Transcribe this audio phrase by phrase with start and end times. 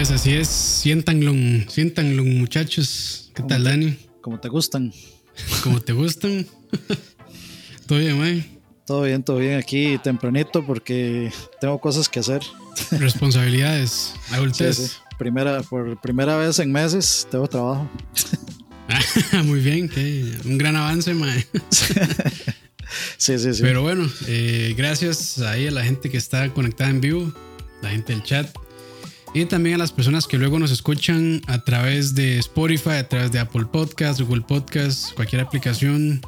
[0.00, 0.48] es, así es.
[0.48, 1.32] Siéntanlo,
[1.68, 3.32] siéntanlo, muchachos.
[3.34, 3.98] ¿Qué tal, Dani?
[4.20, 4.92] Como te gustan.
[5.64, 6.46] Como te gustan.
[7.86, 8.60] ¿Todo bien, May?
[8.86, 9.58] Todo bien, todo bien.
[9.58, 12.42] Aquí tempranito porque tengo cosas que hacer.
[12.92, 14.98] Responsabilidades, adultez.
[15.18, 17.90] Primera, por primera vez en meses tengo trabajo.
[19.44, 19.90] Muy bien,
[20.44, 21.44] un gran avance, Mae.
[23.16, 23.62] sí, sí, sí.
[23.62, 27.32] Pero bueno, eh, gracias ahí a la gente que está conectada en vivo,
[27.82, 28.48] la gente del chat.
[29.34, 33.30] Y también a las personas que luego nos escuchan a través de Spotify, a través
[33.30, 36.22] de Apple Podcasts, Google Podcasts, cualquier aplicación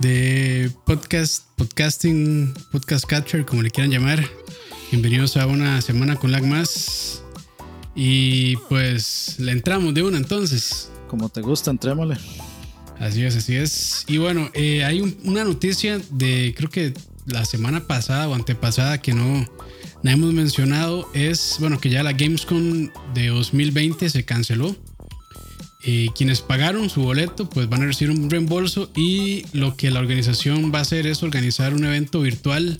[0.00, 4.24] de podcast, podcasting, podcast catcher, como le quieran llamar.
[4.90, 7.22] Bienvenidos a una semana con lag más.
[7.94, 10.90] Y pues le entramos de una entonces.
[11.08, 12.16] Como te gusta, entrémosle.
[12.98, 14.04] Así es, así es.
[14.08, 16.94] Y bueno, eh, hay una noticia de creo que
[17.26, 19.46] la semana pasada o antepasada que no,
[20.04, 24.76] no hemos mencionado es, bueno, que ya la Gamescom de 2020 se canceló.
[25.82, 30.00] y quienes pagaron su boleto pues van a recibir un reembolso y lo que la
[30.00, 32.78] organización va a hacer es organizar un evento virtual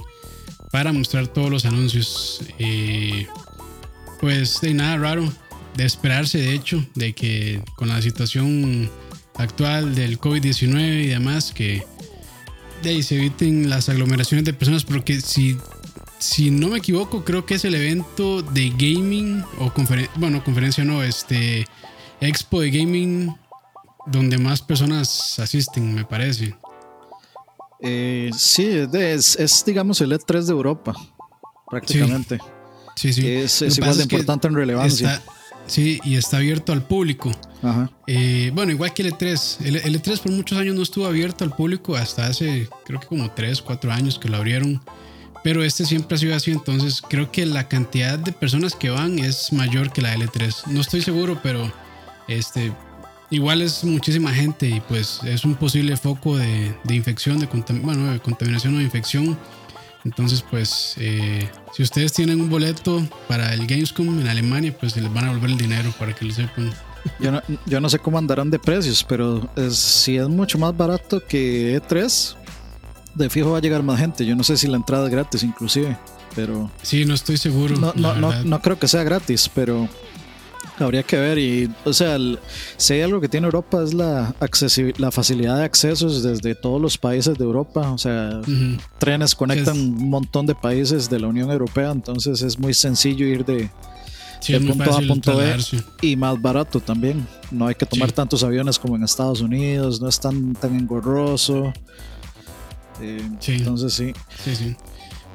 [0.70, 2.42] para mostrar todos los anuncios.
[2.58, 3.26] Eh,
[4.20, 5.32] pues de nada raro,
[5.76, 8.90] de esperarse de hecho, de que con la situación
[9.36, 11.84] actual del COVID-19 y demás, que
[12.82, 15.56] de ahí se eviten las aglomeraciones de personas, porque si,
[16.24, 20.82] si no me equivoco, creo que es el evento de gaming o conferencia, bueno, conferencia
[20.82, 21.66] no, este
[22.18, 23.36] expo de gaming
[24.06, 26.56] donde más personas asisten, me parece.
[27.80, 30.94] Eh, sí, es, es, digamos el E3 de Europa,
[31.68, 32.38] prácticamente.
[32.96, 33.28] Sí, sí.
[33.28, 35.22] Es, igual de importante en relevancia.
[35.66, 37.30] Sí, y está abierto al público.
[38.06, 39.58] Eh, bueno, igual que el E3.
[39.66, 43.30] El, E3 por muchos años no estuvo abierto al público hasta hace, creo que como
[43.30, 44.80] 3, 4 años que lo abrieron.
[45.44, 49.20] Pero este siempre ha sido así, entonces creo que la cantidad de personas que van
[49.20, 50.66] es mayor que la L3.
[50.66, 51.72] No estoy seguro, pero
[52.26, 52.72] este,
[53.30, 57.46] igual es muchísima gente y pues es un posible foco de, infección, de,
[57.82, 59.38] bueno, de contaminación o de infección
[60.04, 65.12] entonces, pues, eh, si ustedes tienen un boleto para el Gamescom en Alemania, pues les
[65.12, 66.72] van a volver el dinero para que lo sepan.
[67.18, 71.24] Yo no, yo no sé cómo andarán de precios, pero si es mucho más barato
[71.26, 72.36] que E3,
[73.14, 74.24] de fijo va a llegar más gente.
[74.26, 75.96] Yo no sé si la entrada es gratis inclusive,
[76.34, 76.70] pero...
[76.82, 77.76] Sí, no estoy seguro.
[77.76, 79.88] No, no, no, no creo que sea gratis, pero
[80.78, 82.16] Habría que ver y, o sea,
[82.76, 84.34] si hay algo que tiene Europa es la,
[84.98, 88.40] la facilidad de accesos desde todos los países de Europa, o sea,
[88.98, 93.44] trenes conectan un montón de países de la Unión Europea, entonces es muy sencillo ir
[93.44, 93.70] de,
[94.66, 95.56] punto A a punto B
[96.02, 97.24] y más barato también.
[97.52, 101.72] No hay que tomar tantos aviones como en Estados Unidos, no es tan, tan engorroso.
[103.00, 104.12] Eh, entonces sí.
[104.44, 104.76] Sí, sí.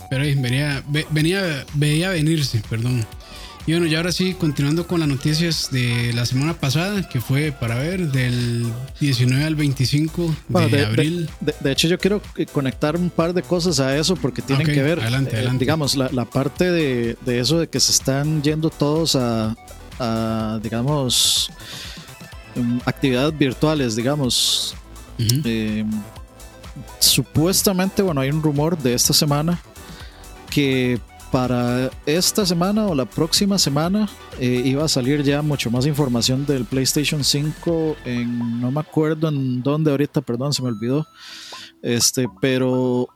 [0.10, 3.06] Pero venía, venía, veía venirse, perdón.
[3.70, 7.52] Y bueno, y ahora sí, continuando con las noticias de la semana pasada, que fue
[7.52, 8.66] para ver del
[9.00, 11.30] 19 al 25 de, abril.
[11.40, 12.20] De, hecho, yo quiero
[12.52, 15.66] conectar un par de cosas a eso porque tienen que ver, adelante, eh, adelante.
[15.66, 21.52] digamos, la, parte de, eso de que se están yendo todos a, digamos,
[22.56, 24.76] em, actividades virtuales, digamos.
[27.00, 29.60] Supuestamente, bueno, hay un rumor de esta semana
[30.50, 31.00] que
[31.32, 34.10] para esta semana o la próxima semana
[34.40, 39.30] eh, iba a salir ya mucho más información del PlayStation 5 en no me acuerdo
[39.30, 41.06] en dónde ahorita, perdón, se me olvidó.
[41.82, 43.08] Este, pero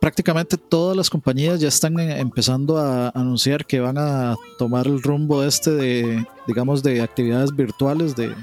[0.00, 5.02] prácticamente todas las compañías ya están eh, empezando a anunciar que van a tomar el
[5.02, 8.34] rumbo este de, digamos, de actividades virtuales, de,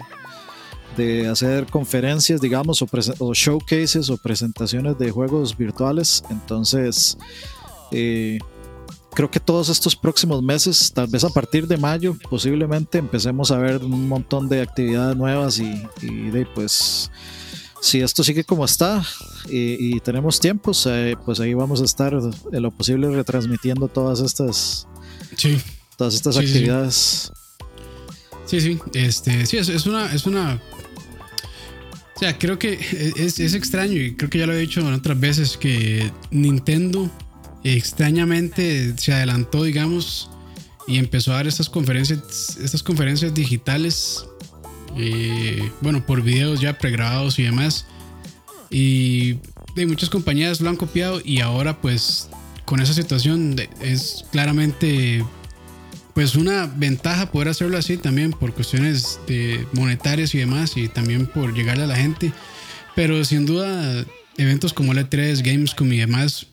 [0.97, 2.87] de hacer conferencias, digamos, o,
[3.19, 6.23] o showcases o presentaciones de juegos virtuales.
[6.29, 7.17] Entonces,
[7.91, 8.39] eh,
[9.13, 13.57] creo que todos estos próximos meses, tal vez a partir de mayo, posiblemente empecemos a
[13.57, 17.09] ver un montón de actividades nuevas y, de, pues
[17.81, 19.03] si esto sigue como está
[19.49, 24.87] y, tenemos tiempos, eh, pues ahí vamos a estar en lo posible retransmitiendo todas estas,
[25.35, 25.59] sí.
[25.95, 27.31] todas estas actividades.
[28.45, 28.61] Sí.
[28.61, 30.61] sí, este, sí, es, una, es una
[32.17, 32.79] o sea, creo que
[33.15, 37.11] es, es, extraño y creo que ya lo he dicho otras veces que Nintendo
[37.63, 40.27] extrañamente se adelantó, digamos,
[40.87, 44.25] y empezó a dar estas conferencias, estas conferencias digitales,
[44.97, 47.85] eh, bueno, por videos ya pregrabados y demás.
[48.71, 49.37] Y
[49.75, 52.29] muchas compañías lo han copiado y ahora pues
[52.65, 55.23] con esa situación es claramente
[56.17, 61.27] pues una ventaja poder hacerlo así también por cuestiones de monetarias y demás y también
[61.27, 62.33] por llegarle a la gente.
[62.95, 64.03] Pero sin duda
[64.35, 66.47] eventos como el E3, Gamescom y demás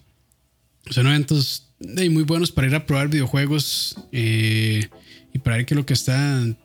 [0.91, 4.87] son eventos muy buenos para ir a probar videojuegos eh,
[5.33, 6.59] y para ver qué es lo que están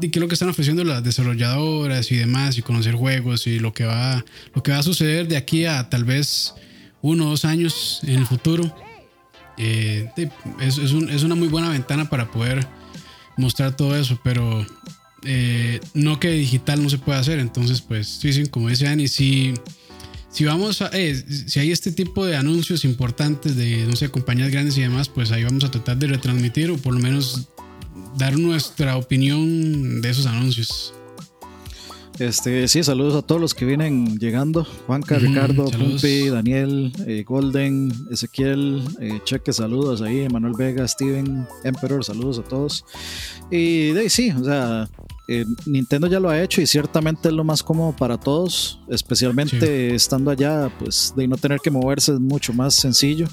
[0.00, 3.72] qué es lo que están ofreciendo las desarrolladoras y demás y conocer juegos y lo
[3.72, 4.24] que va
[4.54, 6.54] lo que va a suceder de aquí a tal vez
[7.02, 8.72] uno o dos años en el futuro
[9.58, 10.10] eh,
[10.60, 12.66] es, es, una muy buena ventana para poder
[13.36, 14.66] mostrar todo eso pero
[15.22, 19.54] eh, no que digital no se puede hacer entonces pues sí, como dice Dani si
[20.34, 21.14] si vamos a, eh,
[21.46, 25.30] si hay este tipo de anuncios importantes de, no sé, compañías grandes y demás, pues
[25.30, 27.50] ahí vamos a tratar de retransmitir o por lo menos
[28.16, 30.92] dar nuestra opinión de esos anuncios.
[32.18, 34.64] Este, sí, saludos a todos los que vienen llegando.
[34.86, 42.04] Juanca, Ricardo, Pumpi, Daniel, eh, Golden, Ezequiel, eh, Cheque, saludos ahí, Manuel Vega, Steven, Emperor,
[42.04, 42.84] saludos a todos.
[43.50, 44.88] Y de sí, o sea,
[45.26, 49.92] eh, Nintendo ya lo ha hecho y ciertamente es lo más cómodo para todos, especialmente
[49.92, 53.26] estando allá, pues de no tener que moverse es mucho más sencillo.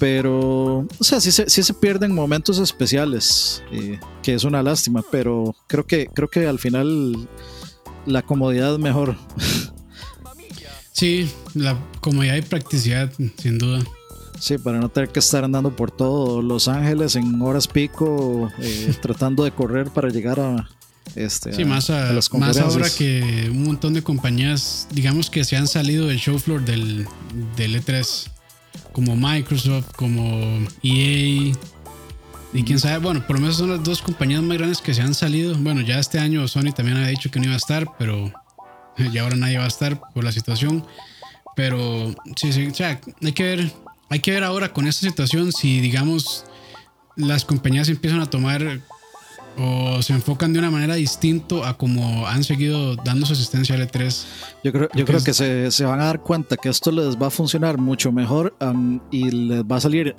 [0.00, 3.62] Pero, o sea, sí se, se pierden momentos especiales,
[4.22, 7.26] que es una lástima, pero creo que, creo que al final
[8.06, 9.16] la comodidad mejor.
[10.92, 13.84] Sí, la comodidad y practicidad, sin duda.
[14.40, 18.94] Sí, para no tener que estar andando por todo Los Ángeles en horas pico, eh,
[19.02, 20.68] tratando de correr para llegar a,
[21.14, 26.06] este, sí, más, más ahora que un montón de compañías, digamos que se han salido
[26.06, 27.06] del show floor del,
[27.56, 28.28] del E3,
[28.92, 31.54] como Microsoft, como EA,
[32.56, 35.02] y quién sabe, bueno, por lo menos son las dos compañías más grandes que se
[35.02, 35.54] han salido.
[35.58, 38.32] Bueno, ya este año Sony también ha dicho que no iba a estar, pero
[39.12, 40.82] ya ahora nadie va a estar por la situación.
[41.54, 43.72] Pero sí, sí, o sea, hay que ver,
[44.08, 46.46] hay que ver ahora con esta situación si, digamos,
[47.14, 48.80] las compañías empiezan a tomar
[49.58, 53.86] o se enfocan de una manera distinta a como han seguido dando su asistencia al
[53.86, 54.24] E3.
[54.64, 57.26] Yo creo, yo creo que se, se, van a dar cuenta que esto les va
[57.26, 58.56] a funcionar mucho mejor
[59.10, 60.16] y les va a salir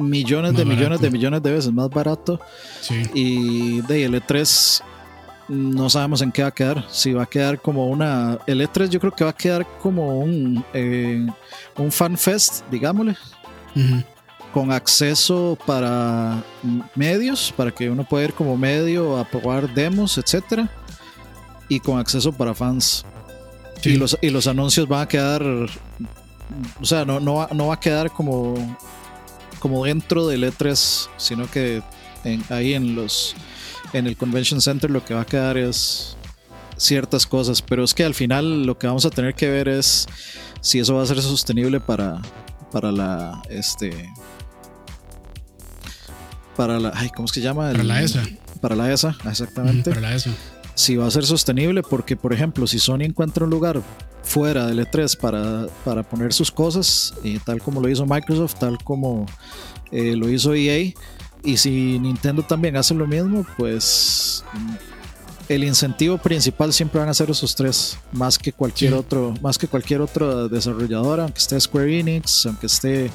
[0.00, 2.40] millones de millones de millones de veces más barato.
[2.80, 3.02] Sí.
[3.14, 4.82] Y de el E3
[5.48, 6.84] no sabemos en qué va a quedar.
[6.90, 8.38] Si va a quedar como una.
[8.46, 11.26] El E3 yo creo que va a quedar como un, eh,
[11.76, 13.16] un fan fest, digámosle
[14.52, 16.42] con acceso para
[16.94, 20.68] medios, para que uno pueda ir como medio a probar demos, etcétera,
[21.68, 23.04] y con acceso para fans.
[23.82, 27.74] Y, los, y los anuncios van a quedar, o sea, no, no, va, no va
[27.74, 28.54] a quedar como,
[29.60, 31.82] como dentro del E3, sino que
[32.48, 33.34] ahí en los
[33.92, 36.16] en el Convention Center lo que va a quedar es
[36.76, 40.06] ciertas cosas, pero es que al final lo que vamos a tener que ver es
[40.60, 42.20] si eso va a ser sostenible para,
[42.72, 44.10] para la este
[46.56, 46.92] para la.
[47.14, 47.70] ¿Cómo es que se llama?
[47.70, 48.22] Para la ESA.
[48.60, 49.90] Para la ESA, exactamente.
[49.90, 50.30] para la ESA.
[50.74, 53.82] Si va a ser sostenible, porque, por ejemplo, si Sony encuentra un lugar
[54.22, 58.78] fuera del E3 para, para poner sus cosas, y tal como lo hizo Microsoft, tal
[58.82, 59.26] como
[59.92, 60.92] eh, lo hizo EA,
[61.42, 64.44] y si Nintendo también hace lo mismo, pues
[65.48, 69.66] el incentivo principal siempre van a ser esos tres, más que cualquier otro, más que
[69.66, 73.10] cualquier otro desarrollador, aunque esté Square Enix, aunque esté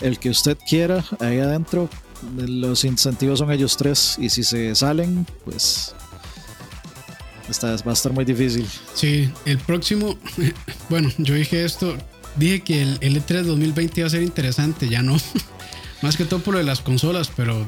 [0.00, 1.88] el que usted quiera ahí adentro,
[2.36, 5.92] los incentivos son ellos tres y si se salen, pues
[7.48, 8.66] esta va a estar muy difícil.
[8.94, 10.16] Sí, el próximo,
[10.88, 11.96] bueno, yo dije esto,
[12.36, 15.16] dije que el, E3 2020 iba a ser interesante, ya no.
[16.02, 17.64] Más que todo por lo de las consolas, pero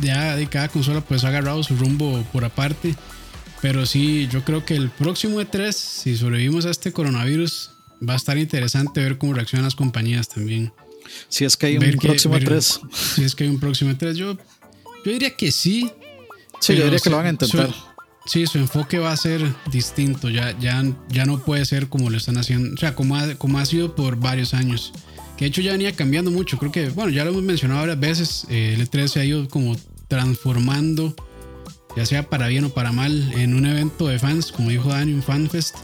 [0.00, 2.94] ya de cada consola pues ha agarrado su rumbo por aparte.
[3.60, 7.72] Pero sí, yo creo que el próximo E3, si sobrevivimos a este coronavirus,
[8.06, 10.72] va a estar interesante ver cómo reaccionan las compañías también.
[11.28, 12.80] Si es que hay un próximo 3.
[12.92, 14.36] Si es que hay un próximo 3, yo,
[15.04, 15.90] yo diría que sí.
[16.60, 17.74] Sí, yo diría que lo van a intentar.
[18.26, 19.40] Sí, su enfoque va a ser
[19.70, 20.28] distinto.
[20.28, 22.74] Ya, ya, ya no puede ser como lo están haciendo.
[22.74, 24.92] O sea, como ha, como ha sido por varios años.
[25.36, 26.58] Que de hecho ya venía cambiando mucho.
[26.58, 28.46] Creo que, bueno, ya lo hemos mencionado varias veces.
[28.50, 29.76] Eh, el E3 se ha ido como
[30.08, 31.14] transformando,
[31.96, 35.12] ya sea para bien o para mal, en un evento de fans, como dijo Dani,
[35.12, 35.76] un fanfest.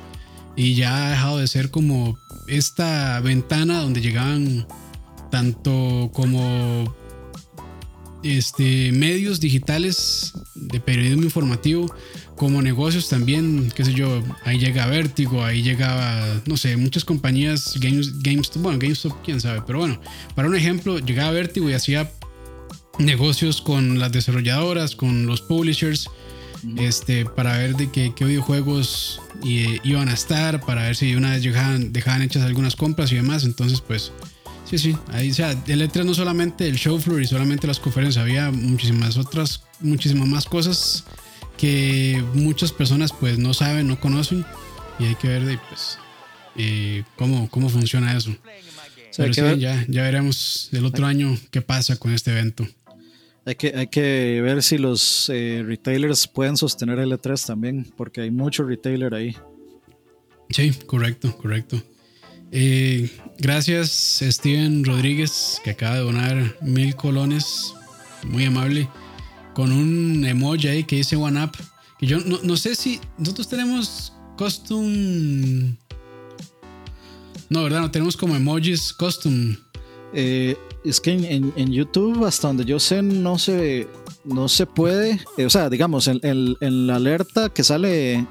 [0.56, 4.66] Y ya ha dejado de ser como esta ventana donde llegaban
[5.30, 6.94] tanto como
[8.22, 11.92] este, medios digitales de periodismo informativo
[12.42, 17.74] como negocios también, qué sé yo, ahí llega Vértigo, ahí llegaba, no sé, muchas compañías,
[17.78, 20.00] Games, GameStop, bueno, GameStop, quién sabe, pero bueno,
[20.34, 22.10] para un ejemplo, llegaba Vértigo y hacía
[22.98, 26.10] negocios con las desarrolladoras, con los publishers,
[26.78, 31.44] este, para ver de qué, videojuegos eh, iban a estar, para ver si una vez
[31.44, 34.10] dejaban, dejaban hechas algunas compras y demás, entonces pues
[34.64, 37.78] Sí, sí, ahí, o sea, el E3 no solamente el show floor y solamente las
[37.78, 41.04] conferencias, había muchísimas otras, muchísimas más cosas
[41.56, 44.44] que muchas personas pues no saben, no conocen
[44.98, 45.98] y hay que ver de, pues,
[46.56, 48.34] eh, cómo, cómo funciona eso.
[49.58, 52.66] ya, ya veremos el otro año qué pasa con este evento.
[53.44, 58.20] Hay que, hay que ver si los eh, retailers pueden sostener el E3 también, porque
[58.20, 59.36] hay mucho retailer ahí.
[60.50, 61.82] Sí, correcto, correcto.
[62.52, 67.74] Eh, gracias Steven Rodríguez, que acaba de donar mil colones,
[68.24, 68.88] muy amable,
[69.54, 71.52] con un emoji ahí que dice One Up.
[72.00, 75.76] Y yo no, no sé si nosotros tenemos custom...
[77.48, 77.80] No, ¿verdad?
[77.80, 79.56] No tenemos como emojis custom.
[80.14, 83.88] Eh, es que en, en, YouTube, hasta donde yo sé, no se,
[84.24, 85.20] no se puede.
[85.36, 88.26] Eh, o sea, digamos, en, en, la alerta que sale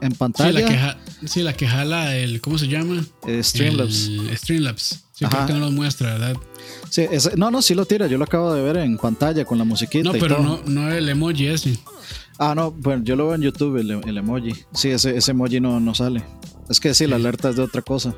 [0.00, 0.50] en pantalla.
[0.50, 2.40] Sí, la que, ja, sí, la que jala el.
[2.40, 3.04] ¿Cómo se llama?
[3.26, 4.10] Eh, Streamlabs.
[4.34, 5.05] Streamlabs.
[5.16, 6.36] Sí, creo que no lo muestra, ¿verdad?
[6.90, 8.06] Sí, ese, no, no, sí lo tira.
[8.06, 10.12] Yo lo acabo de ver en pantalla con la musiquita.
[10.12, 11.78] No, pero no, no el emoji ese.
[12.38, 14.52] Ah, no, bueno, yo lo veo en YouTube, el, el emoji.
[14.74, 16.22] Sí, ese, ese emoji no, no sale.
[16.68, 18.14] Es que sí, sí, la alerta es de otra cosa.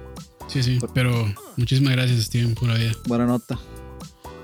[0.49, 2.91] Sí, sí, pero muchísimas gracias, Steven, por vida.
[3.07, 3.57] Buena nota.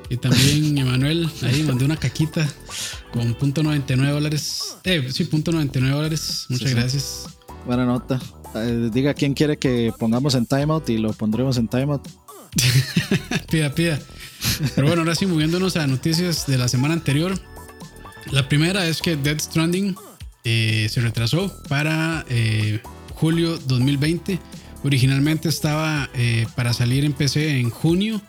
[0.09, 2.49] Y también Emanuel, ahí mandé una caquita
[3.13, 4.77] con punto 99 dólares.
[4.85, 6.47] Eh, sí, punto 99 dólares.
[6.51, 7.27] Muchas sí, gracias.
[7.27, 7.55] Sí.
[7.67, 8.21] Buena nota.
[8.55, 12.07] Eh, diga quién quiere que pongamos en timeout y lo pondremos en timeout.
[13.51, 14.01] pida, pida.
[14.75, 17.39] Pero bueno, ahora sí, moviéndonos a noticias de la semana anterior.
[18.31, 19.97] La primera es que Dead Stranding
[20.45, 22.81] eh, se retrasó para eh,
[23.15, 24.39] julio 2020.
[24.83, 28.21] Originalmente estaba eh, para salir en PC en junio.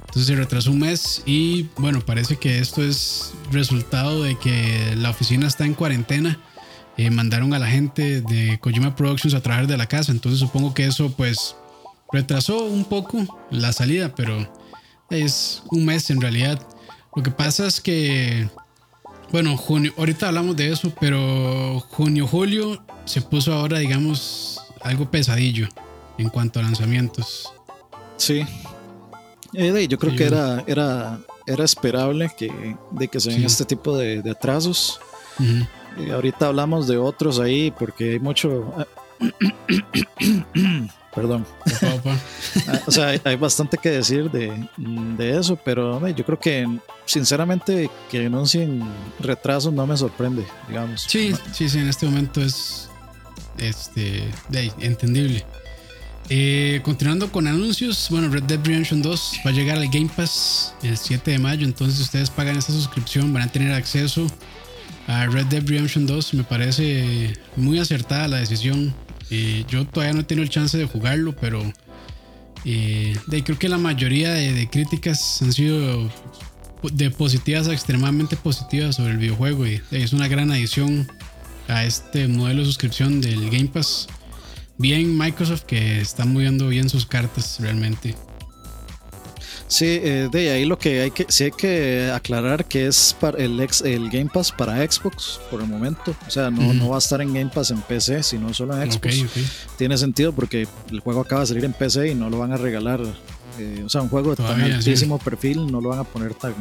[0.00, 5.10] Entonces se retrasó un mes y bueno, parece que esto es resultado de que la
[5.10, 6.40] oficina está en cuarentena.
[6.96, 10.10] Eh, mandaron a la gente de Kojima Productions a trabajar de la casa.
[10.10, 11.54] Entonces supongo que eso pues
[12.12, 14.48] retrasó un poco la salida, pero
[15.10, 16.60] es un mes en realidad.
[17.14, 18.48] Lo que pasa es que,
[19.30, 25.68] bueno, junio, ahorita hablamos de eso, pero junio, julio se puso ahora, digamos, algo pesadillo
[26.18, 27.52] en cuanto a lanzamientos.
[28.16, 28.44] Sí.
[29.54, 33.46] Eh, yo creo que era, era, era esperable que, de que se den sí.
[33.46, 35.00] este tipo de, de atrasos.
[35.38, 35.68] Uh -huh.
[36.06, 38.74] y ahorita hablamos de otros ahí porque hay mucho...
[41.20, 41.46] Perdón.
[42.86, 46.66] o sea, hay, hay, bastante que decir de, de eso, pero yo creo que
[47.04, 48.82] sinceramente que anuncien
[49.18, 51.02] retrasos no me sorprende, digamos.
[51.02, 52.88] Sí, sí, sí, en este momento es
[53.58, 54.30] este,
[54.80, 55.44] entendible.
[56.30, 60.74] Eh, continuando con anuncios, bueno, Red Dead Redemption 2 va a llegar al Game Pass
[60.82, 64.26] el 7 de mayo, entonces ustedes pagan esta suscripción, van a tener acceso
[65.06, 68.94] a Red Dead Redemption 2, me parece muy acertada la decisión.
[69.30, 71.62] Eh, yo todavía no he tenido el chance de jugarlo, pero
[72.64, 76.10] eh, de, creo que la mayoría de, críticas han sido
[76.92, 81.08] de positivas a extremadamente positivas sobre el videojuego y es una gran adición
[81.66, 84.06] a este modelo de suscripción del Game Pass
[84.78, 88.14] bien Microsoft que está moviendo bien sus cartas realmente.
[89.68, 93.36] Sí, eh, de ahí lo que hay que sí hay que aclarar que es para
[93.36, 96.96] el ex, el Game Pass para Xbox por el momento, o sea, no, no va
[96.96, 99.06] a estar en Game Pass en PC, sino solo en Xbox.
[99.06, 99.46] Okay, okay.
[99.76, 102.56] Tiene sentido porque el juego acaba de salir en PC y no lo van a
[102.56, 103.00] regalar,
[103.58, 105.24] eh, o sea, un juego de tan altísimo sí.
[105.24, 106.54] perfil no lo van a poner tan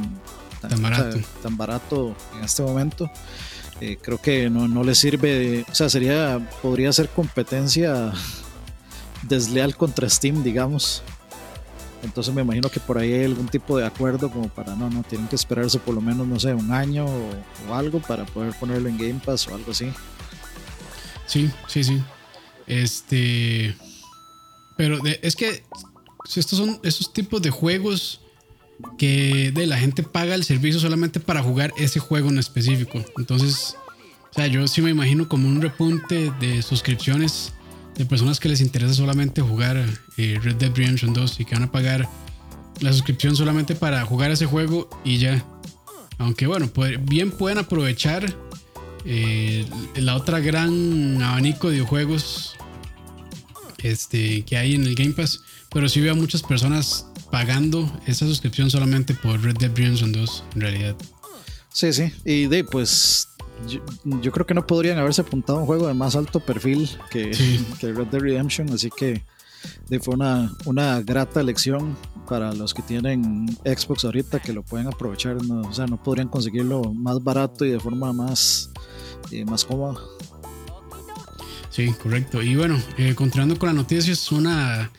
[0.59, 1.09] tan, tan barato.
[1.09, 3.09] O sea, tan barato en este momento.
[3.79, 8.11] Eh, creo que no, no le sirve, o sea, sería, podría ser competencia
[9.21, 11.03] desleal contra Steam, digamos.
[12.03, 15.03] Entonces me imagino que por ahí hay algún tipo de acuerdo como para, no, no,
[15.03, 18.87] tienen que esperarse por lo menos, no sé, un año o, algo para poder ponerlo
[18.89, 19.91] en Game Pass o algo así.
[21.25, 22.01] Sí, sí, sí.
[22.65, 23.75] Este...
[24.77, 25.63] Pero de, es que
[26.35, 28.21] estos son esos tipos de juegos
[28.97, 33.03] que de la gente paga el servicio solamente para jugar ese juego en específico.
[33.17, 33.75] Entonces,
[34.29, 37.53] o sea, yo sí me imagino como un repunte de suscripciones
[37.97, 39.83] de personas que les interesa solamente jugar
[40.17, 42.07] eh, Red Dead Redemption 2 y que van a pagar
[42.79, 45.43] la suscripción solamente para jugar ese juego y ya.
[46.19, 48.35] Aunque bueno, bien pueden aprovechar
[49.05, 52.55] eh, la otra gran abanico de videojuegos
[53.79, 55.41] este, que hay en el Game Pass.
[55.71, 60.43] Pero sí veo a muchas personas pagando esa suscripción solamente por Red Dead Redemption 2,
[60.55, 60.95] en realidad.
[61.73, 62.11] Sí, sí.
[62.25, 63.29] Y de pues
[63.67, 63.81] yo,
[64.21, 67.33] yo, creo que no podrían haberse apuntado a un juego de más alto perfil que,
[67.33, 67.65] sí.
[67.79, 69.23] que Red Dead Redemption, así que
[69.89, 71.97] de, fue una, una grata elección
[72.27, 75.41] para los que tienen Xbox ahorita que lo pueden aprovechar.
[75.43, 78.69] No, o sea, no podrían conseguirlo más barato y de forma más,
[79.31, 79.99] eh, más cómoda.
[81.69, 82.41] Sí, correcto.
[82.41, 84.91] Y bueno, eh, continuando con la noticia, es una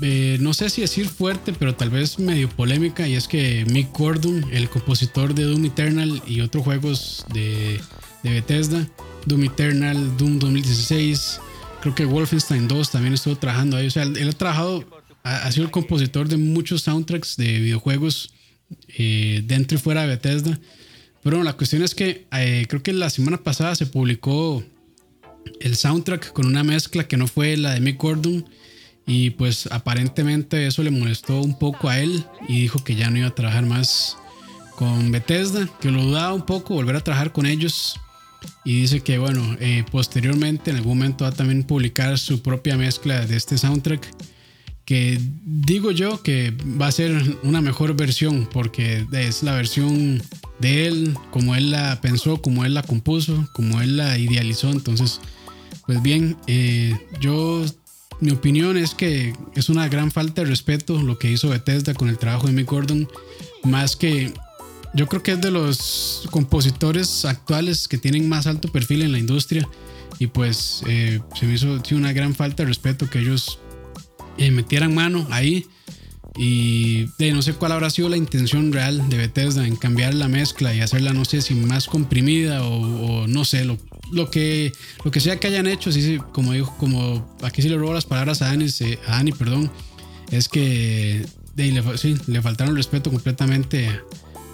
[0.00, 3.96] eh, no sé si decir fuerte, pero tal vez medio polémica, y es que Mick
[3.96, 7.80] Gordon, el compositor de Doom Eternal y otros juegos de,
[8.22, 8.88] Bethesda,
[9.26, 11.40] Doom Eternal, Doom 2016,
[11.80, 14.84] creo que Wolfenstein 2 también estuvo trabajando ahí, o sea, él ha trabajado,
[15.22, 18.32] ha sido el compositor de muchos soundtracks de videojuegos
[18.96, 20.58] eh, dentro y fuera de Bethesda.
[21.22, 24.62] Pero bueno, la cuestión es que eh, creo que la semana pasada se publicó
[25.60, 28.44] el soundtrack con una mezcla que no fue la de Mick Gordon.
[29.06, 33.18] Y pues aparentemente eso le molestó un poco a él y dijo que ya no
[33.18, 34.16] iba a trabajar más
[34.76, 38.00] con Bethesda, que lo dudaba un poco volver a trabajar con ellos.
[38.64, 42.76] Y dice que bueno, eh, posteriormente en algún momento va a también publicar su propia
[42.76, 44.08] mezcla de este soundtrack.
[44.84, 50.20] Que digo yo que va a ser una mejor versión porque es la versión
[50.58, 54.70] de él, como él la pensó, como él la compuso, como él la idealizó.
[54.70, 55.20] Entonces,
[55.86, 57.64] pues bien, eh, yo
[58.22, 62.08] mi opinión es que es una gran falta de respeto lo que hizo Bethesda con
[62.08, 63.08] el trabajo de Mick Gordon,
[63.64, 64.32] más que
[64.94, 69.18] yo creo que es de los compositores actuales que tienen más alto perfil en la
[69.18, 69.68] industria
[70.20, 73.58] y pues eh, se me hizo una gran falta de respeto que ellos
[74.38, 75.66] eh, metieran mano ahí
[76.38, 80.28] y de, no sé cuál habrá sido la intención real de Bethesda en cambiar la
[80.28, 83.78] mezcla y hacerla no sé si más comprimida o, no sé lo,
[84.12, 84.72] lo que,
[85.04, 87.94] lo que sea que hayan hecho, sí, sí, como dijo, como aquí sí le robo
[87.94, 88.66] las palabras a Ani,
[89.08, 89.70] a Ani perdón,
[90.30, 91.26] es que
[91.56, 93.88] le, sí, le faltaron respeto completamente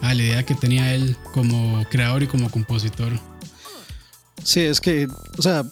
[0.01, 3.13] a, la idea que tenía él como creador y como compositor.
[4.45, 5.65] Sí, es que, o sea,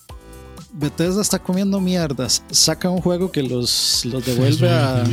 [0.72, 5.04] Bethesda está comiendo mierdas, saca un juego que los, los devuelve a...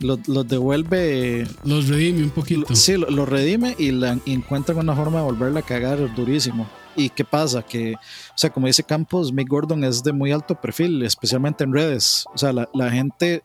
[0.00, 1.46] Los, devuelve.
[1.62, 2.74] Los redime un poquito.
[2.74, 6.68] Sí, los lo redime y, la, y encuentran una forma de volverla a cagar durísimo.
[6.96, 7.62] ¿Y qué pasa?
[7.62, 11.72] Que, o sea, como dice Campos, Mick Gordon es de muy alto perfil, especialmente en
[11.72, 12.24] redes.
[12.34, 13.42] O sea, la, la gente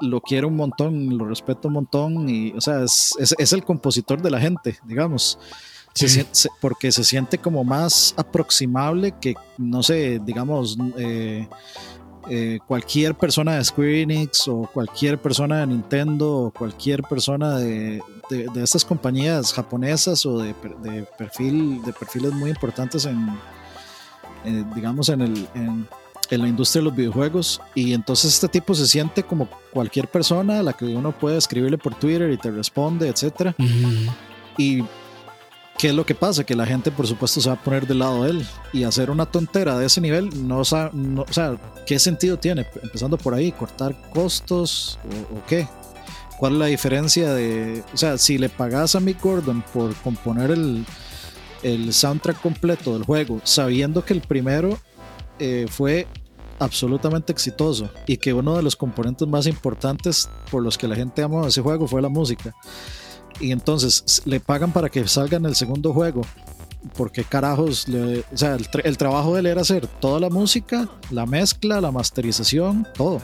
[0.00, 4.22] lo quiere un montón, lo respeta un montón y, o sea, es, es, el compositor
[4.22, 5.38] de la gente, digamos.
[6.60, 11.48] porque se siente como más aproximable que, no sé, digamos, eh,
[12.30, 18.02] eh, cualquier persona de Square Enix o cualquier persona de Nintendo o cualquier persona de,
[18.30, 20.54] de, estas compañías japonesas o de,
[21.16, 23.28] perfil de perfiles muy importantes en,
[24.74, 25.88] digamos en, el, en,
[26.30, 27.60] la industria de los videojuegos.
[27.74, 31.78] Y entonces este tipo se siente como cualquier persona a la que uno puede escribirle
[31.78, 33.54] por Twitter y te responde etcétera.
[34.58, 34.84] Y
[35.78, 36.42] ¿Qué es lo que pasa?
[36.42, 39.10] Que la gente, por supuesto, se va a poner del lado de él y hacer
[39.10, 40.62] una tontera de ese nivel, no,
[40.92, 42.66] no o sea, ¿qué sentido tiene?
[42.82, 44.98] Empezando por ahí, cortar costos
[45.32, 45.68] o, qué?
[46.36, 50.50] ¿Cuál es la diferencia de, o sea, si le pagas a Mick Gordon por componer
[50.50, 50.84] el,
[51.62, 54.76] el soundtrack completo del juego, sabiendo que el primero
[55.38, 56.08] eh, fue
[56.58, 61.22] absolutamente exitoso y que uno de los componentes más importantes por los que la gente
[61.22, 62.52] amó ese juego fue la música
[63.40, 66.22] y entonces le pagan para que salga en el segundo juego.
[66.96, 71.80] Porque carajos, o sea, el, trabajo de él era hacer toda la música, la mezcla,
[71.80, 73.20] la masterización, todo.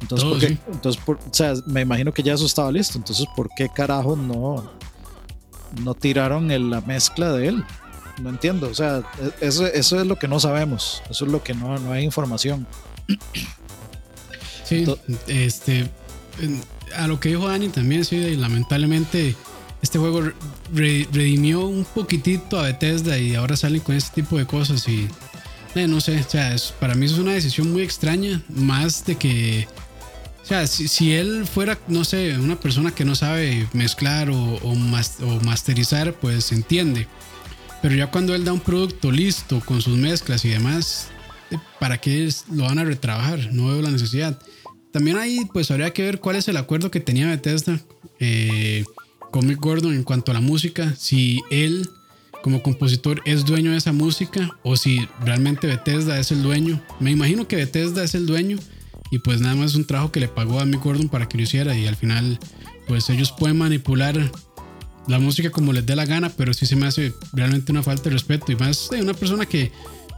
[0.00, 2.96] Entonces, entonces o sea, me imagino que ya eso estaba listo.
[2.96, 4.70] Entonces, ¿por qué carajos no,
[5.82, 7.64] no tiraron la mezcla de él?
[8.22, 8.68] No entiendo.
[8.68, 11.02] O sea, e, eso, eso es lo que no sabemos.
[11.10, 12.66] Eso es lo que no, no hay información.
[14.64, 14.84] Sí,
[15.26, 15.90] este
[16.96, 19.34] a lo que dijo Dani también, sí, lamentablemente
[19.82, 20.32] este juego
[20.72, 25.08] redimió un poquitito a Bethesda y ahora salen con este tipo de cosas y
[25.74, 29.68] eh, no sé, o sea, para mí es una decisión muy extraña, más de que,
[30.42, 34.74] o sea, si, él fuera, no sé, una persona que no sabe mezclar o, o,
[35.44, 37.06] masterizar, pues entiende.
[37.82, 41.08] Pero ya cuando él da un producto listo con sus mezclas y demás,
[41.50, 43.52] eh, ¿para qué lo van a retrabajar?
[43.52, 44.38] No veo la necesidad.
[44.92, 47.80] También ahí pues habría que ver cuál es el acuerdo que tenía Bethesda
[48.20, 48.84] eh,
[49.30, 50.94] con Mick Gordon en cuanto a la música.
[50.96, 51.88] Si él
[52.42, 56.80] como compositor es dueño de esa música o si realmente Bethesda es el dueño.
[57.00, 58.58] Me imagino que Bethesda es el dueño
[59.10, 61.36] y pues nada más es un trabajo que le pagó a Mick Gordon para que
[61.36, 62.38] lo hiciera y al final
[62.86, 64.30] pues ellos pueden manipular
[65.06, 68.04] la música como les dé la gana, pero sí se me hace realmente una falta
[68.04, 69.72] de respeto y más de una persona que,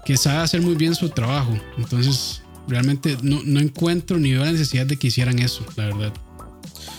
[0.04, 1.56] que sabe hacer muy bien su trabajo.
[1.78, 2.39] Entonces
[2.70, 6.12] realmente no, no, encuentro ni veo la necesidad de que hicieran eso, la verdad.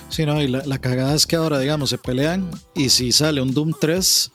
[0.09, 3.53] Sí, no, y la, cagada es que ahora, digamos, se pelean y si sale un
[3.53, 4.31] Doom 3,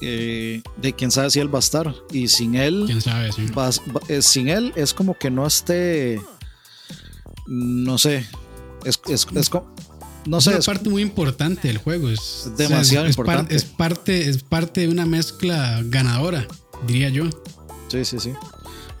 [0.00, 1.94] eh, de quién sabe si él va a estar.
[2.10, 3.30] Y sin él, ¿Quién sabe,
[4.08, 6.20] eh, sin él es como que no esté,
[7.46, 8.26] no sé,
[8.84, 9.50] es, es, es
[10.26, 13.54] no sé, es una parte muy importante del jugo Es demasiado importante.
[13.54, 16.46] es, parte, es parte de una mezcla ganadora,
[16.86, 17.24] diría yo.
[17.88, 18.32] Sí, sí, sí.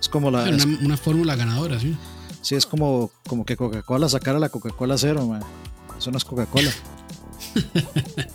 [0.00, 0.44] Es como la.
[0.82, 1.96] Una, fórmula ganadora, sí.
[2.40, 5.42] Sí, es como, como que Coca-Cola sacara la Coca-Cola cero, man.
[5.98, 6.70] Eso no es Coca-Cola.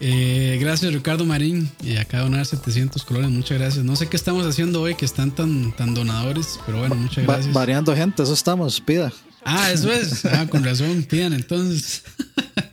[0.00, 3.84] Eh, gracias Ricardo Marín y acá donar 700 colores, muchas gracias.
[3.84, 7.54] No sé qué estamos haciendo hoy que están tan, tan donadores, pero bueno, muchas gracias.
[7.54, 9.12] variando gente, eso estamos, pida.
[9.44, 10.24] Ah, eso es.
[10.32, 12.02] Ah, con razón, pidan entonces.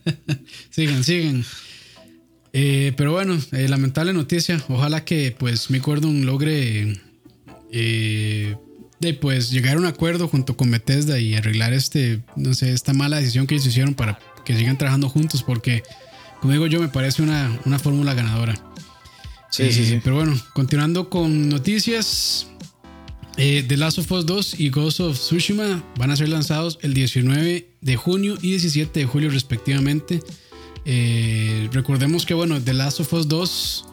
[0.70, 1.44] sigan, sigan.
[2.52, 4.62] Eh, pero bueno, eh, lamentable noticia.
[4.68, 7.00] Ojalá que pues mi Gordon logre
[7.72, 8.56] eh,
[9.00, 12.92] de pues llegar a un acuerdo junto con Bethesda y arreglar este, no sé, esta
[12.92, 15.82] mala decisión que ellos hicieron para que sigan trabajando juntos, porque
[16.40, 18.54] como digo yo, me parece una, una fórmula ganadora.
[19.50, 20.00] Sí, sí, sí.
[20.02, 22.46] Pero bueno, continuando con noticias.
[23.36, 27.66] The Last of Us 2 y Ghost of Tsushima van a ser lanzados el 19
[27.80, 30.20] de junio y 17 de julio respectivamente.
[30.84, 33.84] Eh, recordemos que, bueno, The Last of Us 2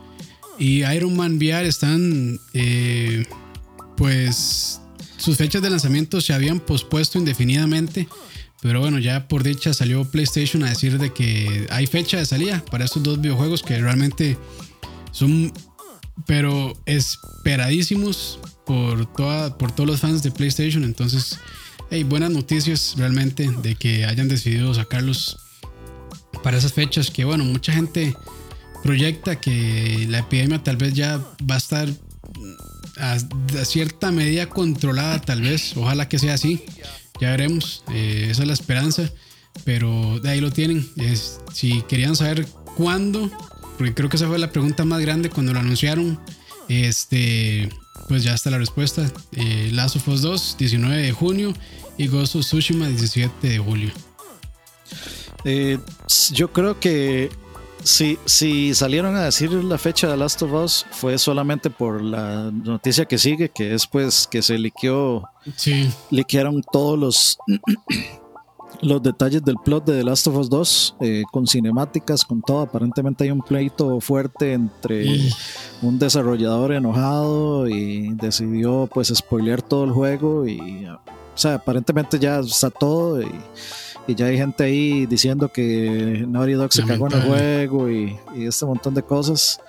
[0.59, 3.25] y Iron Man VR están, eh,
[3.99, 4.79] pues,
[5.17, 8.07] sus fechas de lanzamiento se habían pospuesto indefinidamente.
[8.61, 12.63] Pero bueno, ya por dicha salió PlayStation a decir de que hay fecha de salida
[12.71, 14.37] para estos dos videojuegos que realmente
[15.11, 15.53] son,
[16.25, 20.85] pero esperadísimos por, toda, por todos los fans de PlayStation.
[20.85, 21.37] Entonces,
[21.91, 25.37] hay buenas noticias realmente de que hayan decidido sacarlos
[26.41, 28.15] para esas fechas que bueno, mucha gente
[28.81, 31.89] proyecta que la epidemia tal vez ya va a estar
[32.99, 33.17] a,
[33.65, 36.63] cierta medida controlada tal vez, ojalá que sea así,
[37.19, 39.09] ya veremos, eh, esa es la esperanza,
[39.65, 43.29] pero de ahí lo tienen, es, si querían saber cuándo,
[43.77, 46.19] porque creo que esa fue la pregunta más grande cuando lo anunciaron,
[46.67, 47.69] este,
[48.07, 51.53] pues ya está la respuesta, eh, Last of Us 2, 19 de junio
[51.97, 53.91] y Ghost of Tsushima, 17 de julio.
[55.45, 55.79] Eh,
[56.31, 57.29] yo creo que
[57.83, 62.51] si, si salieron a decir la fecha de Last of Us fue solamente por la
[62.51, 65.23] noticia que sigue, que es pues que se liqueó,
[65.55, 65.89] sí.
[66.11, 67.37] liquearon todos los,
[68.81, 72.61] los detalles del plot de The Last of Us 2 eh, con cinemáticas, con todo.
[72.61, 75.29] Aparentemente hay un pleito fuerte entre
[75.81, 80.85] un desarrollador enojado y decidió pues spoilear todo el juego y
[81.39, 83.31] o sea, aparentemente ya está todo y
[84.07, 88.17] y ya hay gente ahí diciendo que Naughty Dog se cagó en el juego y,
[88.35, 89.59] este montón de cosas.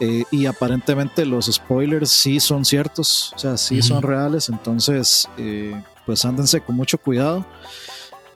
[0.00, 5.82] Eh, y aparentemente los spoilers sí son ciertos, o sea, sí son reales, entonces eh,
[6.04, 7.46] pues ándense con mucho cuidado.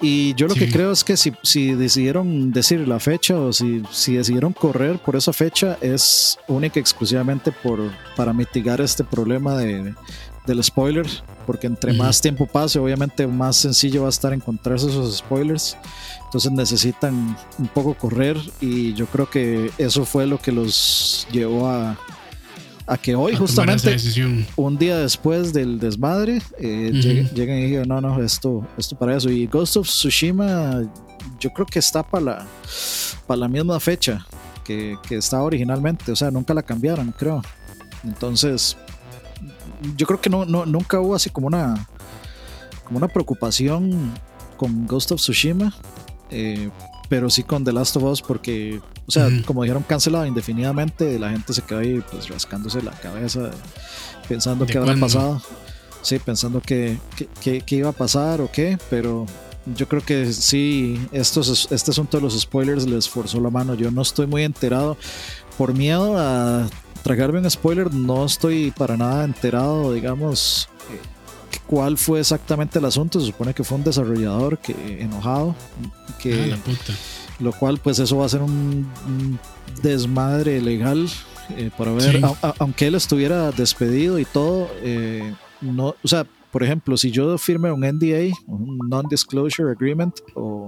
[0.02, 3.82] Y yo lo que creo es que si, si, decidieron decir la fecha o si,
[3.90, 7.80] si decidieron correr por esa fecha es única y exclusivamente por,
[8.16, 9.94] para mitigar este problema de,
[10.46, 11.06] del spoiler,
[11.46, 15.76] porque entre más tiempo pase, obviamente más sencillo va a estar encontrarse esos spoilers.
[16.24, 21.68] Entonces necesitan un poco correr y yo creo que eso fue lo que los llevó
[21.68, 21.98] a,
[22.86, 23.96] a que hoy, justamente,
[24.56, 26.90] un día después del desmadre, eh,
[27.34, 29.28] lleguen, y digan, no, no, esto, esto para eso.
[29.30, 30.82] Y Ghost of Tsushima,
[31.38, 32.46] yo creo que está para la,
[33.26, 34.26] para la misma fecha
[34.64, 37.42] que, que estaba originalmente, o sea, nunca la cambiaron, creo.
[38.04, 38.76] Entonces,
[39.96, 41.88] yo creo que no, no, nunca hubo así como una,
[42.84, 44.12] como una preocupación
[44.56, 45.74] con Ghost of Tsushima,
[46.30, 46.70] eh,
[47.08, 51.30] pero sí con The Last of Us porque, o sea, como dijeron cancelado indefinidamente, la
[51.30, 53.50] gente se quedó ahí pues rascándose la cabeza
[54.28, 55.42] pensando que habrá pasado.
[56.02, 56.98] Sí, pensando que,
[57.42, 59.26] que, iba a pasar o qué, pero
[59.76, 63.74] yo creo que sí, estos, este asunto de los spoilers les forzó la mano.
[63.74, 64.96] Yo no estoy muy enterado
[65.58, 66.68] por miedo a
[67.02, 71.00] tragarme un spoiler, no estoy para nada enterado, digamos, eh,
[71.66, 73.20] cuál fue exactamente el asunto.
[73.20, 75.54] Se supone que fue un desarrollador que enojado,
[76.18, 76.72] que, ah,
[77.38, 78.88] lo cual pues eso va a ser un,
[79.82, 81.08] desmadre legal
[81.56, 82.20] eh, para ver,
[82.58, 87.70] aunque él estuviera despedido y todo, eh, no, o sea, por ejemplo, si yo firme
[87.70, 90.66] un NDA, un Non-Disclosure Agreement, o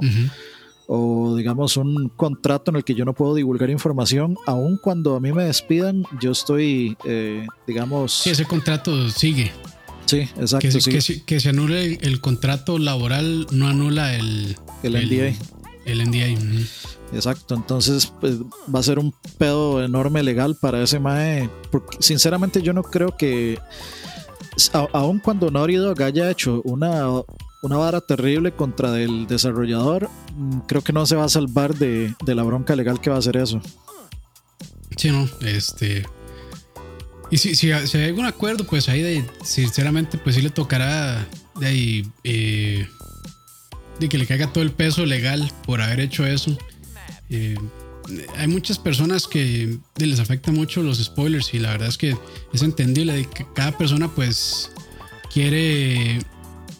[0.95, 5.21] o digamos un contrato en el que yo no puedo divulgar información, aun cuando a
[5.21, 8.13] mí me despidan, yo estoy, eh, digamos...
[8.13, 9.53] Sí, ese contrato sigue.
[10.05, 10.69] Sí, exacto.
[10.85, 14.59] Que, que, se anule el, contrato laboral no anula el...
[14.83, 15.35] El NDA.
[15.87, 16.39] El, NDA.
[17.15, 22.61] Exacto, entonces pues, va a ser un pedo enorme legal para ese MAE, porque sinceramente
[22.61, 23.59] yo no creo que,
[24.93, 27.07] aun cuando Naughty Dog haya hecho una
[27.63, 32.15] una vara terrible contra el desarrollador, mm, creo que no se va a salvar de,
[32.27, 33.63] la bronca legal que va a hacer eso.
[34.97, 36.05] Sí, no, este.
[37.31, 41.27] Y si, si, hay algún acuerdo, pues ahí de, sinceramente, pues sí le tocará
[41.59, 42.87] de ahí eh,
[43.99, 46.59] de que le caiga todo el peso legal por haber hecho eso.
[47.31, 47.57] Eh,
[48.37, 52.17] hay muchas personas que les afecta mucho los spoilers y la verdad es que
[52.53, 54.73] es entendible de que cada persona pues
[55.33, 56.19] quiere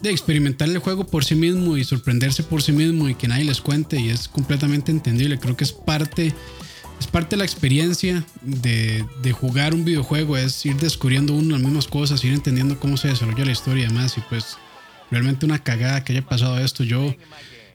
[0.03, 3.45] de experimentar el juego por sí mismo y sorprenderse por sí mismo y que nadie
[3.45, 5.39] les cuente y es completamente entendible.
[5.39, 6.35] Creo que es parte,
[6.99, 11.63] es parte de la experiencia de, de jugar un videojuego, es ir descubriendo uno las
[11.63, 14.19] mismas cosas, ir entendiendo cómo se desarrolla la historia y demás.
[14.19, 14.57] Y pues
[15.13, 16.83] realmente una cagada que haya pasado esto.
[16.83, 17.15] Yo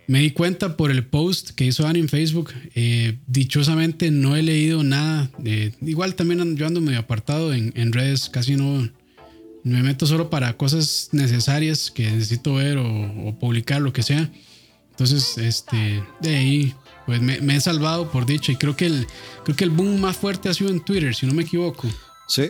[0.07, 2.51] me di cuenta por el post que hizo Dani en Facebook.
[2.75, 5.29] Eh, dichosamente no he leído nada.
[5.81, 8.89] igual también yo ando medio apartado en, redes, casi no
[9.67, 14.29] me meto solo para cosas necesarias que necesito ver o, publicar, lo que sea.
[14.91, 16.75] Entonces, este, de ahí,
[17.05, 18.51] pues me, he salvado por dicho.
[18.51, 19.07] Y creo que, el,
[19.43, 21.87] creo que el boom más fuerte ha sido en Twitter, si no me equivoco.
[22.27, 22.49] Sí.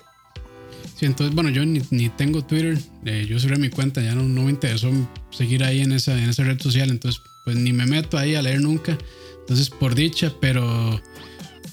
[0.97, 2.77] Sí, entonces, bueno, yo ni, tengo Twitter.
[3.05, 4.89] Eh, yo cerré mi cuenta, ya no, no me interesó
[5.29, 6.89] seguir ahí en esa, en esa red social.
[6.89, 8.97] Entonces, pues ni me meto ahí a leer nunca.
[9.41, 11.01] Entonces, por dicha, pero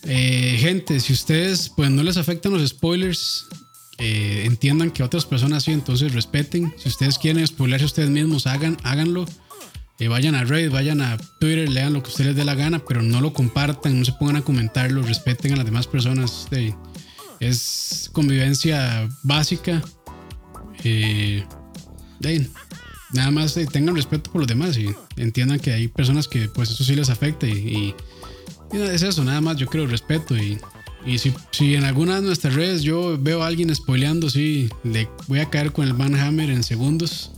[0.06, 3.46] eh, gente, si ustedes pues no les afectan los spoilers,
[3.98, 6.74] eh, entiendan que otras personas sí, entonces respeten.
[6.76, 9.26] Si ustedes quieren spoilerse ustedes mismos, hagan, háganlo.
[10.00, 12.80] Eh, vayan a Reddit, vayan a Twitter, lean lo que ustedes les dé la gana,
[12.80, 16.48] pero no lo compartan, no se pongan a comentarlo, respeten a las demás personas.
[17.40, 19.82] es convivencia básica.
[20.82, 21.44] Eh,
[23.12, 26.70] nada más eh, tengan respeto por los demás y entiendan que hay personas que pues
[26.70, 27.94] eso sí les afecta y,
[28.72, 30.58] es eso, nada más yo creo respeto y,
[31.06, 35.08] y si, si, en alguna de nuestras redes yo veo a alguien spoileando, sí, le
[35.28, 37.30] voy a caer con el Van Hammer en segundos.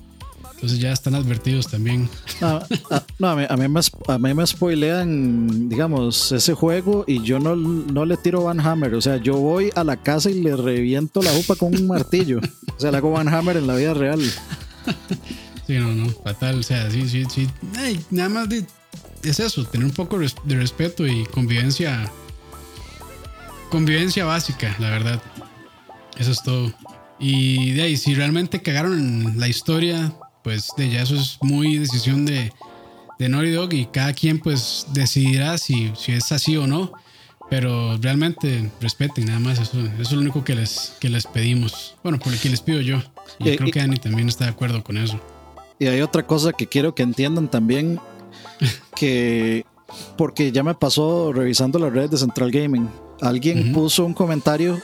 [0.57, 2.09] Entonces ya están advertidos también.
[3.19, 7.39] No, a, mí, a, mí me, a, mí, me, spoilean, digamos, ese juego y yo
[7.39, 8.95] no, no le tiro Van Hammer.
[8.95, 12.41] O sea, yo voy a la casa y le reviento la upa con un martillo.
[12.75, 14.21] O sea, le hago Van Hammer en la vida real.
[15.67, 16.61] Sí, no, no, fatal.
[16.61, 17.49] O sea, sí, sí, sí.
[18.11, 18.65] nada más de,
[19.23, 22.11] es eso, tener un poco de respeto y convivencia.
[23.77, 25.23] Convivencia básica, la verdad.
[26.17, 26.73] Eso es todo.
[27.19, 32.25] Y de ahí, si realmente cagaron la historia, pues de ya eso es muy decisión
[32.25, 32.55] de,
[33.19, 36.91] de Naughty Dog y cada quien pues decidirá si, si es así o no.
[37.51, 41.97] Pero realmente respeten nada más, eso, eso es lo único que les, que les pedimos.
[42.03, 43.03] Bueno, por lo que les pido yo.
[43.41, 45.21] Y eh, creo que Dani también está de acuerdo con eso.
[45.79, 48.01] Y hay otra cosa que quiero que entiendan también,
[48.97, 49.67] que
[50.17, 52.89] porque ya me pasó revisando la red de Central Gaming,
[53.21, 54.81] alguien puso un comentario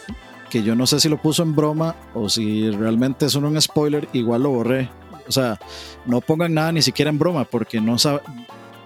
[0.51, 4.07] que yo no sé si lo puso en broma o si realmente es un spoiler,
[4.13, 4.91] igual lo borré.
[5.27, 5.59] O sea,
[6.05, 8.21] no pongan nada ni siquiera en broma porque no sabe,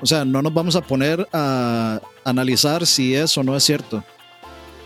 [0.00, 4.04] o sea, no nos vamos a poner a analizar si es o no es cierto.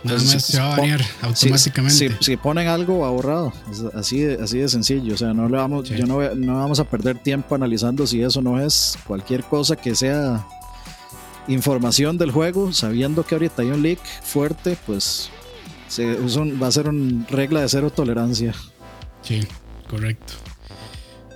[0.03, 2.17] Nada más se va a banear automáticamente.
[2.19, 3.53] Si, ponen algo ahorrado,
[3.93, 5.13] así de, así de sencillo.
[5.13, 8.41] O sea, no le vamos, yo no, no vamos a perder tiempo analizando si eso
[8.41, 10.47] no es cualquier cosa que sea
[11.47, 15.29] información del juego, sabiendo que ahorita hay un leak fuerte, pues
[16.61, 18.53] va a ser una regla de cero tolerancia.
[19.21, 19.41] Sí,
[19.89, 20.33] correcto.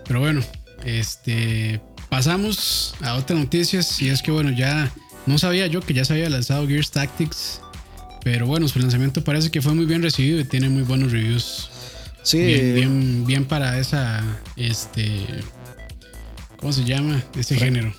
[0.08, 0.41] Pero bueno,
[0.84, 4.91] este pasamos a otras noticias y es que bueno, ya
[5.26, 7.62] no sabía yo que ya se había lanzado Gears Tactics
[8.26, 11.70] pero bueno, su lanzamiento parece que fue muy bien recibido y tiene muy buenos reviews.
[12.24, 12.39] Sí.
[12.39, 14.24] Bien, bien, para esa,
[14.56, 15.28] este,
[16.58, 17.24] ¿cómo se llama?
[17.38, 17.94] Ese género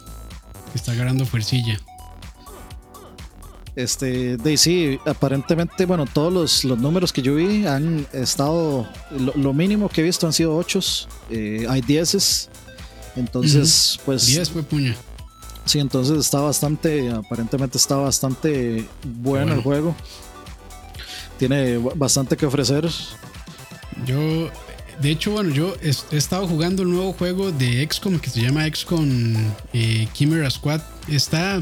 [0.72, 1.78] que está agarrando fuercilla.
[3.76, 9.52] Este, de sí, aparentemente, bueno, todos los, los, números que yo vi han estado, lo,
[9.52, 10.80] mínimo que he visto han sido 8,
[11.30, 12.48] eh, hay 10,
[13.16, 14.26] entonces, pues...
[14.28, 14.96] 10 fue puña.
[15.66, 19.94] Sí, entonces está bastante, aparentemente está bastante bueno, el juego.
[21.38, 22.88] Tiene bastante que ofrecer.
[24.06, 24.48] Yo,
[25.02, 28.64] de hecho, bueno, yo he, estado jugando el nuevo juego de XCOM que se llama
[28.72, 29.34] XCOM
[29.72, 30.80] eh, Chimera Squad.
[31.08, 31.60] Está,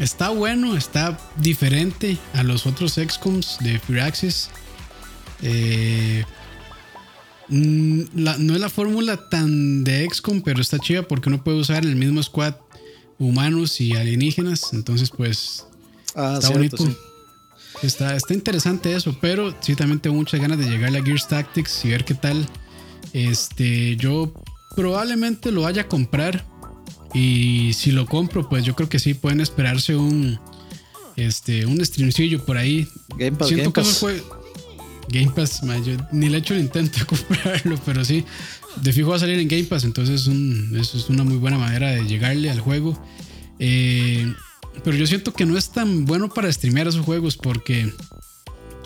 [0.00, 4.50] está bueno, está diferente a los otros XCOMs de Firaxis.
[5.42, 6.24] Eh,
[7.50, 11.84] Mm, no es la fórmula tan de XCOM, pero está chida porque uno puede usar
[11.84, 12.54] el mismo squad
[13.18, 14.72] humanos y alienígenas.
[14.72, 15.66] Entonces, pues,
[16.14, 16.84] ah, está bonito.
[17.82, 21.84] Está, está interesante eso, pero sí también tengo muchas ganas de llegar a Gears Tactics
[21.84, 22.46] y ver qué tal.
[23.12, 24.32] Este, yo
[24.76, 26.44] probablemente lo vaya a comprar.
[27.14, 30.38] Y si lo compro, pues yo creo que sí pueden esperarse un
[31.16, 32.88] este un streamcillo por ahí.
[33.16, 34.04] Game Pass, Game Pass.
[35.08, 38.24] Game Pass, yo ni le he hecho el intento de comprarlo, pero sí,
[38.80, 41.90] de fijo va a salir en Game Pass, entonces eso es una muy buena manera
[41.90, 43.00] de llegarle al juego.
[43.58, 44.32] Eh,
[44.84, 47.92] pero yo siento que no es tan bueno para streamear esos juegos porque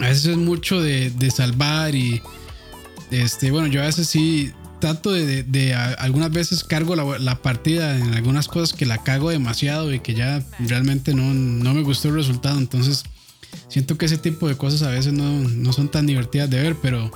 [0.01, 2.23] a veces es mucho de, salvar y
[3.11, 4.51] este, bueno, yo a veces sí
[4.85, 10.01] trato de, algunas veces cargo la, partida en algunas cosas que la cago demasiado y
[10.01, 13.03] que ya realmente no, no me gustó el resultado, entonces
[13.69, 17.11] siento que ese tipo de cosas a veces no, son tan divertidas de ver, pero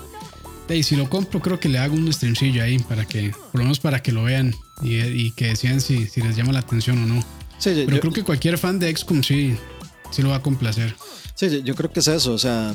[0.83, 3.81] si lo compro creo que le hago un streamcillo ahí para que, por lo menos
[3.81, 7.23] para que lo vean y, que decían si, si, les llama la atención o no.
[7.63, 9.55] pero creo que cualquier fan de XCOM sí,
[10.11, 10.97] sí lo va a complacer.
[11.35, 12.75] Sí, yo creo que es eso, o sea,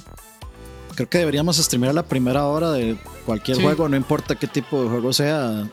[0.96, 4.90] creo que deberíamos streamear la primera hora de cualquier juego, no importa qué tipo de
[4.90, 5.70] juego sea,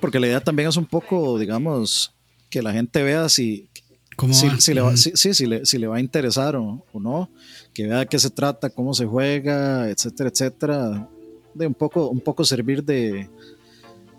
[0.00, 2.12] porque la idea también es un poco, digamos,
[2.48, 3.68] que la gente vea si,
[4.16, 7.30] ¿Cómo si, si le va, si, le, si le va a interesar o, o no,
[7.72, 11.08] que vea de qué se trata, cómo se juega, etcétera, etcétera.
[11.54, 13.28] De un poco, un poco servir de,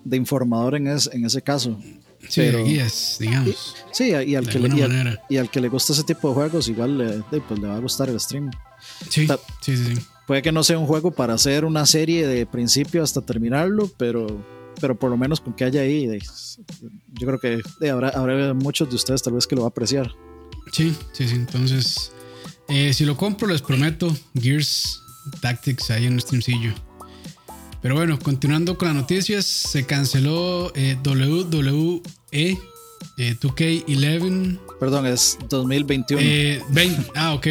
[0.04, 1.78] de informador en, es- en ese caso.
[2.30, 3.76] Sí, pero- guías, digamos.
[3.92, 6.68] Sí, y al, que le, y, al, y que le gusta ese tipo de juegos,
[6.70, 8.50] igual le, pues, le va a gustar el stream.
[9.10, 10.02] Sí, ta- sí, sí, sí.
[10.28, 14.28] Puede que no sea un juego para hacer una serie de principio hasta terminarlo, pero,
[14.80, 16.20] pero por lo menos con que haya ahí, de-
[17.14, 19.70] yo creo que de, habrá, habrá muchos de ustedes tal vez que lo va a
[19.72, 20.12] apreciar.
[20.72, 21.36] Sí, sí, sí.
[21.36, 22.12] Entonces,
[22.70, 25.02] eh, si lo compro, les prometo Gears
[25.42, 26.74] Tactics ahí en un streamcillo.
[27.82, 34.60] Pero bueno, continuando con las noticias, se canceló eh, WWE eh, 2K11.
[34.80, 36.22] Perdón, es 2021.
[36.24, 37.48] eh, 20, ah, ok.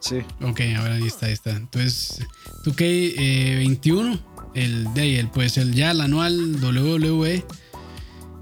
[0.00, 0.16] sí.
[0.42, 1.50] Ok, ahora ahí está, ahí está.
[1.50, 2.24] Entonces,
[2.64, 4.20] 2K21,
[4.54, 7.44] el ahí, el, pues el ya el anual WWE,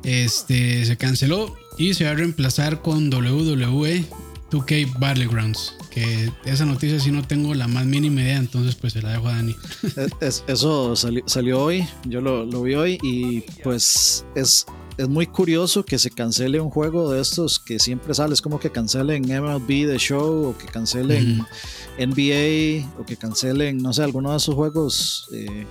[0.05, 4.05] este se canceló y se va a reemplazar con WWE
[4.51, 5.75] 2K Battlegrounds.
[5.91, 9.29] Que esa noticia sí no tengo la más mínima idea, entonces pues se la dejo
[9.29, 9.57] a Dani.
[9.83, 14.67] Es- es- eso sali- salió hoy, yo lo, lo vi hoy y pues es,
[14.99, 18.61] es muy curioso que se cancele un juego de estos que siempre sale, es como
[18.61, 21.49] que cancelen MLB The Show o que cancelen Ujú.
[21.99, 25.67] NBA o que cancelen, no sé, alguno de esos juegos eh,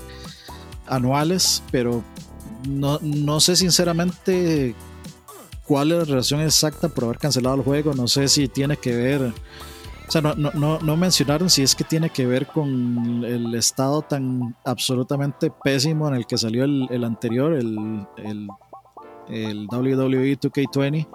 [0.88, 2.04] anuales, pero
[2.68, 4.76] no, no sé sinceramente
[5.70, 8.94] cuál es la relación exacta por haber cancelado el juego, no sé si tiene que
[8.96, 13.24] ver, o sea, no, no, no, no mencionaron si es que tiene que ver con
[13.24, 18.48] el estado tan absolutamente pésimo en el que salió el, el anterior, el, el,
[19.30, 21.08] el WWE 2K20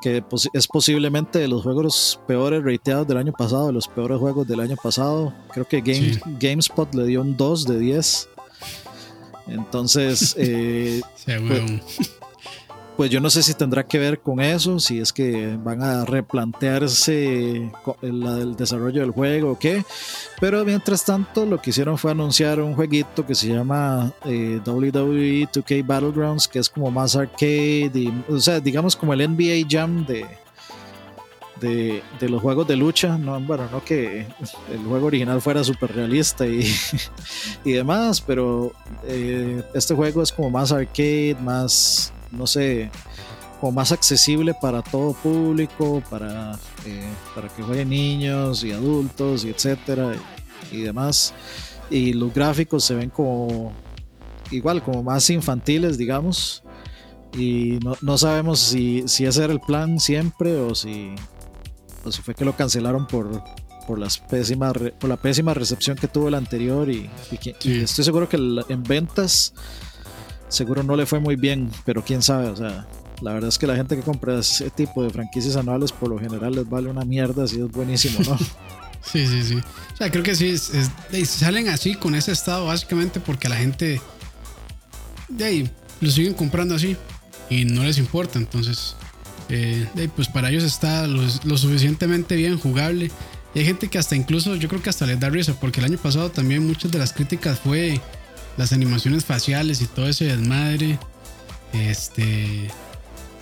[0.00, 4.46] que es posiblemente de los juegos peores rateados del año pasado, de los peores juegos
[4.46, 5.32] del año pasado.
[5.52, 6.20] Creo que Game- Sí.
[6.38, 8.28] GameSpot le dio un 2 de 10.
[9.48, 11.80] Entonces, eh, huevón.
[12.96, 16.04] Pues yo no sé si tendrá que ver con eso, si es que van a
[16.04, 17.70] replantearse
[18.02, 19.84] el desarrollo del juego o qué.
[20.40, 25.48] Pero mientras tanto, lo que hicieron fue anunciar un jueguito que se llama eh, WWE
[25.52, 30.26] 2K Battlegrounds, que es como más arcade, o sea, digamos como el NBA Jam de,
[31.60, 33.18] de, de los juegos de lucha.
[33.18, 34.26] No, bueno, no que
[34.72, 36.66] el juego original fuera súper realista y,
[37.64, 38.72] y demás, pero
[39.04, 42.90] eh, este juego es como más arcade, más, no sé,
[43.60, 49.50] como más accesible para todo público, para, eh, para que jueguen niños y adultos y
[49.50, 50.12] etcétera
[50.72, 51.34] y, y demás.
[51.90, 53.72] Y los gráficos se ven como
[54.50, 56.62] igual, como más infantiles, digamos.
[57.36, 61.14] Y no, no sabemos si, si ese era el plan siempre o si,
[62.04, 63.42] o si fue que lo cancelaron por,
[63.86, 66.88] por, las pésimas por la pésima recepción que tuvo el anterior.
[66.90, 67.10] Y,
[67.64, 69.52] estoy seguro que en ventas
[70.48, 72.86] seguro no le fue muy bien, pero quién sabe, o sea,
[73.20, 76.18] la verdad es que la gente que compra ese tipo de franquicias anuales por lo
[76.18, 78.38] general les vale una mierda si es buenísimo, ¿no?
[79.12, 79.54] Sí, sí, sí.
[79.54, 80.56] O sea, creo que sí,
[81.26, 84.00] salen así con ese estado básicamente porque la gente
[85.28, 86.96] de ahí lo siguen comprando así
[87.48, 88.40] y no les importa.
[88.40, 88.96] Entonces,
[89.48, 93.12] eh, de ahí, pues para ellos está lo, lo suficientemente bien jugable.
[93.54, 95.86] Y hay gente que hasta incluso, yo creo que hasta les da risa porque el
[95.86, 98.00] año pasado también muchas de las críticas fue
[98.56, 100.98] las animaciones faciales y todo ese desmadre.
[101.72, 102.68] Este.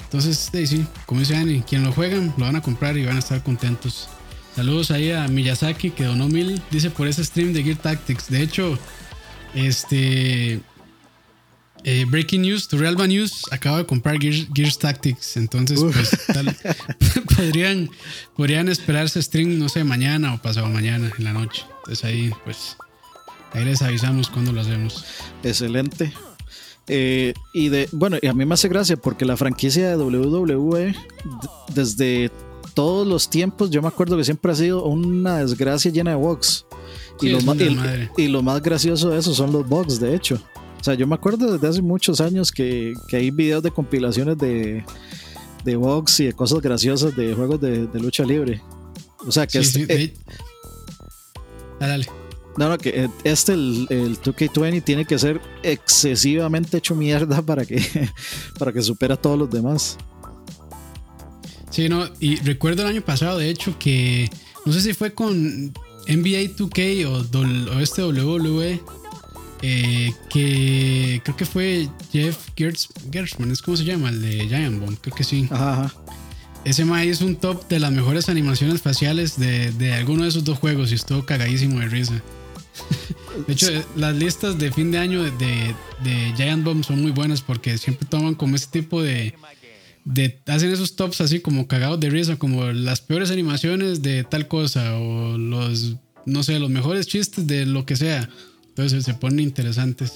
[0.05, 3.19] Entonces, sí, como dice Dani, quien lo juegan lo van a comprar y van a
[3.19, 4.09] estar contentos.
[4.55, 8.31] Saludos ahí a Miyazaki que donó mil, dice por ese stream de Gear Tactics.
[8.31, 8.79] De hecho,
[9.55, 10.61] este
[11.83, 15.37] eh, Breaking News, Turrialba News acaba de comprar Gears, Gears Tactics.
[15.37, 16.57] Entonces, pues tal-
[17.37, 17.91] podrían,
[18.37, 21.65] podrían esperarse stream, no sé, mañana o pasado mañana en la noche.
[21.79, 22.77] Entonces ahí, pues,
[23.55, 25.05] ahí les avisamos cuando lo hacemos.
[25.43, 26.13] Excelente.
[26.87, 30.95] Eh, y de, bueno, y a mí me hace gracia porque la franquicia de WWE,
[31.75, 32.31] desde
[32.75, 36.67] todos los tiempos, yo me acuerdo que siempre ha sido una desgracia llena de bugs.
[37.21, 40.15] Sí, y, lo es un y- lo más gracioso de eso son los bugs, de
[40.15, 40.39] hecho.
[40.81, 44.37] O sea, yo me acuerdo desde hace muchos años que, que hay videos de compilaciones
[44.37, 44.85] de,
[45.65, 48.61] de bugs y de cosas graciosas de juegos de, de lucha libre.
[49.27, 50.15] O sea, que Sí, este, sí, eh,
[51.81, 52.07] Ah, dale.
[52.57, 57.65] No, no, que eh, este, el, el 2K20, tiene que ser excesivamente hecho mierda para
[57.65, 58.11] que,
[58.59, 59.99] para que supera a todos los demás.
[61.71, 64.31] Sí, no, y recuerdo el año pasado, de hecho, que
[64.65, 65.73] no sé si fue con
[66.07, 68.81] NBA 2K o, o este WWE,
[69.63, 74.79] eh, que creo que fue Jeff Gertz, Gertzman, es como se llama, el de Giant
[74.79, 75.49] Bomb, creo que sí.
[75.51, 75.95] Ajá, ajá.
[76.65, 80.45] Ese Mae es un top de las mejores animaciones faciales de, de alguno de esos
[80.45, 82.23] dos juegos y estuvo cagadísimo de risa.
[83.47, 83.67] De hecho,
[83.97, 87.79] las listas de fin de año de, de, de Giant Bomb son muy buenas porque
[87.79, 89.35] siempre toman como ese tipo de,
[90.05, 94.49] de, hacen esos tops así como cagados de risa, como las peores animaciones de tal
[94.49, 95.97] cosa o los,
[96.27, 98.29] no sé, los mejores chistes de lo que sea.
[98.69, 100.13] Entonces se ponen interesantes.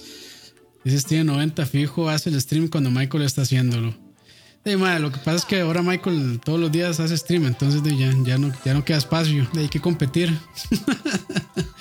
[0.84, 3.94] Dices, tiene 90 fijo, hace el stream cuando Michael está haciéndolo.
[4.64, 8.38] lo que pasa es que ahora Michael todos los días hace stream, entonces ya, ya,
[8.38, 10.36] no, ya no queda espacio, hay que competir.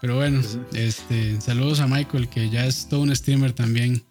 [0.00, 0.40] Pero bueno,
[0.74, 4.04] este, saludos a Michael, que ya es todo un streamer también.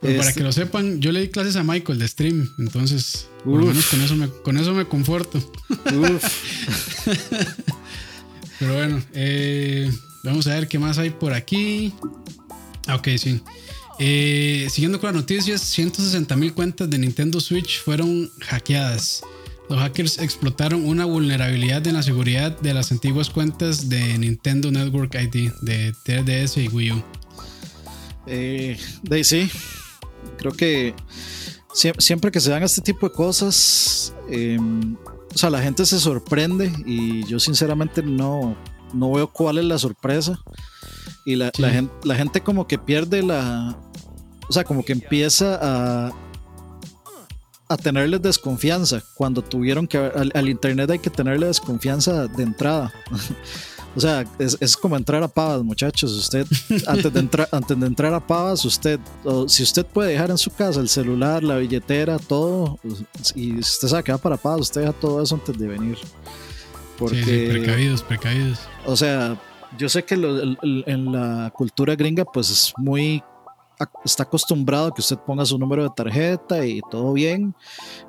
[0.00, 3.60] para que este lo sepan, yo le di clases a Michael de stream, entonces por
[3.60, 5.40] lo menos con eso me, con eso me conforto.
[8.58, 9.90] Pero bueno, eh,
[10.24, 11.92] vamos a ver qué más hay por aquí.
[12.86, 13.40] Ah, ok, sí.
[14.00, 19.22] Eh, siguiendo con las noticias, 160 mil cuentas de Nintendo Switch fueron hackeadas.
[19.68, 25.14] Los hackers explotaron una vulnerabilidad en la seguridad de las antiguas cuentas de Nintendo Network
[25.14, 27.02] ID de 3DS y Wii U.
[28.26, 29.50] Eh, de sí,
[30.38, 30.94] creo que
[31.98, 34.96] siempre que se dan este tipo de cosas, em,
[35.34, 38.56] o sea, la gente se sorprende y yo sinceramente no,
[38.92, 40.40] no veo cuál es la sorpresa.
[41.24, 43.78] Y la, gente, la gente como que pierde la...
[44.48, 46.12] O sea, como que empieza a,
[47.68, 52.92] a tenerles desconfianza cuando tuvieron que al, internet hay que tenerle desconfianza de entrada.
[53.96, 56.12] o sea, es, como entrar a pavas, muchachos.
[56.12, 56.46] Usted,
[56.86, 58.98] antes de, entrar, antes de entrar a pavas, usted,
[59.46, 62.78] si usted puede dejar en su casa el celular, la billetera, todo,
[63.34, 65.98] y usted sabe que va para pavas, usted deja todo eso antes de venir.
[66.98, 68.58] Porque, sí, precavidos, precavidos.
[68.86, 69.38] O sea,
[69.76, 73.22] yo sé que en la cultura gringa, pues es muy
[74.04, 77.54] está acostumbrado a que usted ponga su número de tarjeta y todo bien,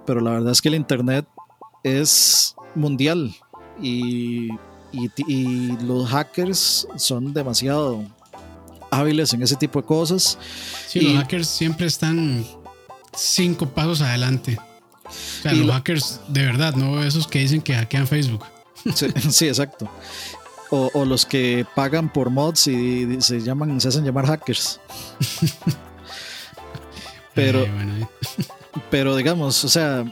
[0.05, 1.28] pero la verdad es que el Internet
[1.84, 3.36] es mundial
[3.82, 4.49] y,
[5.84, 8.03] los hackers son demasiado
[8.89, 10.38] hábiles en ese tipo de cosas.
[10.88, 12.43] Sí, los hackers siempre están
[13.15, 14.57] cinco pasos adelante.
[15.05, 18.45] O sea, los hackers de verdad, no esos que dicen que hackean Facebook.
[19.30, 19.88] sí exacto.
[20.72, 24.80] O, los que pagan por mods y se llaman, se hacen llamar hackers.
[27.34, 27.65] pero,
[28.91, 30.05] pero digamos, o sea,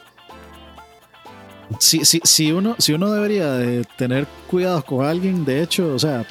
[1.80, 5.99] si, si, si, uno, si uno debería de tener cuidado con alguien, de hecho, o
[5.99, 6.26] sea,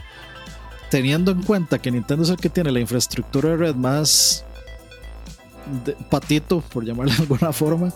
[0.90, 4.45] teniendo en cuenta que Nintendo es el que tiene la infraestructura de red más
[6.10, 7.92] patito, por llamarle de alguna forma,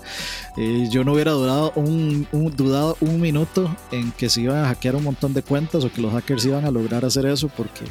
[0.57, 4.97] eh, yo no hubiera dudado un, dudado un minuto en que se iban a hackear
[4.97, 7.85] un montón de cuentas o que los hackers iban a lograr hacer eso, porque,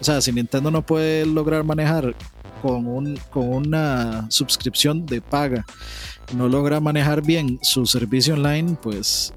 [0.00, 2.14] o sea, si Nintendo no puede lograr manejar
[2.62, 5.64] con, un, con una suscripción de paga,
[6.34, 9.32] no logra manejar bien su servicio online, pues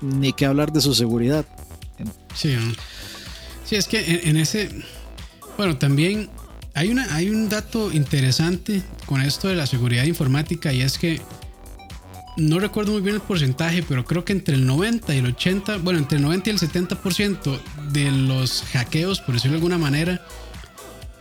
[0.00, 1.46] ni que hablar de su seguridad.
[2.34, 2.56] Sí,
[3.64, 4.70] sí es que en ese,
[5.56, 6.30] bueno, también
[6.80, 11.20] hay, una, hay un dato interesante con esto de la seguridad informática y es que
[12.38, 15.76] no recuerdo muy bien el porcentaje, pero creo que entre el 90 y el 80,
[15.76, 17.60] bueno, entre el 90 y el 70%
[17.92, 20.24] de los hackeos, por decirlo de alguna manera,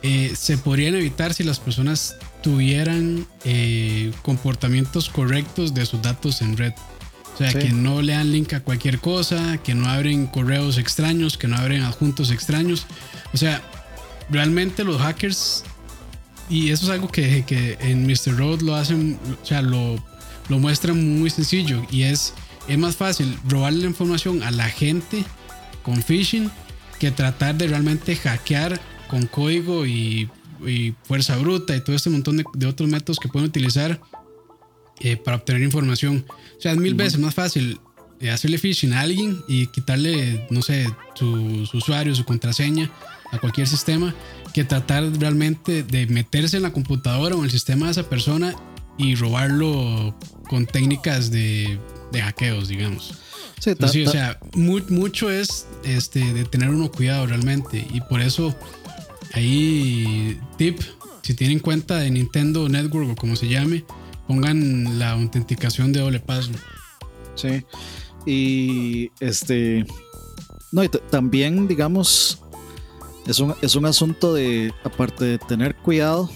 [0.01, 6.55] eh, se podrían evitar si las personas tuvieran eh, comportamientos correctos de sus datos en
[6.55, 6.71] red.
[7.33, 11.37] O sea, que no le dan link a cualquier cosa, que no abren correos extraños,
[11.37, 12.85] que no abren adjuntos extraños.
[13.33, 13.61] O sea,
[14.29, 15.63] realmente los hackers,
[16.49, 18.37] y eso es algo que, que en Mr.
[18.37, 20.03] Road lo hacen, o sea, lo,
[20.49, 22.33] lo muestran muy sencillo y es,
[22.67, 25.23] es más fácil robarle la información a la gente
[25.83, 26.51] con phishing
[26.99, 30.29] que tratar de realmente hackear con código y,
[31.03, 34.01] fuerza bruta y todo este montón de, otros métodos que pueden utilizar
[34.99, 36.25] eh, para obtener información.
[36.57, 37.79] O sea, es mil veces más fácil
[38.19, 42.91] eh, hacerle phishing a alguien y quitarle, no sé, su, su usuario, su contraseña
[43.31, 44.13] a cualquier sistema
[44.53, 48.55] que tratar realmente de meterse en la computadora o en el sistema de esa persona
[48.97, 50.15] y robarlo
[50.47, 51.79] con técnicas de,
[52.11, 53.13] de hackeos, digamos.
[53.59, 53.71] Sí,
[54.03, 57.85] o sea, mucho es este, de tener uno cuidado realmente.
[57.93, 58.55] Y por eso,
[59.33, 60.79] ahí, tip,
[61.21, 63.83] si tienen cuenta de Nintendo Network o como se llame,
[64.27, 66.51] pongan la autenticación de doble paso.
[67.35, 67.65] Sí.
[68.25, 69.85] Y este.
[70.71, 72.41] No, y también, digamos,
[73.29, 76.29] es un, es un asunto de, aparte de tener cuidado,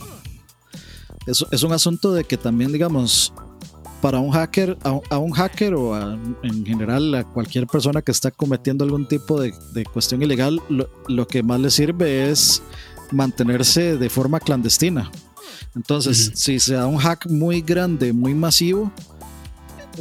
[1.25, 3.33] es, es un asunto de que también, digamos,
[3.99, 5.97] para un hacker, a, un hacker o
[6.43, 10.87] en general a cualquier persona que está cometiendo algún tipo de, de cuestión ilegal, lo,
[11.07, 12.61] lo, que más le sirve es
[13.11, 15.09] mantenerse de forma clandestina.
[15.75, 18.91] Entonces, si se da un hack muy grande, muy masivo,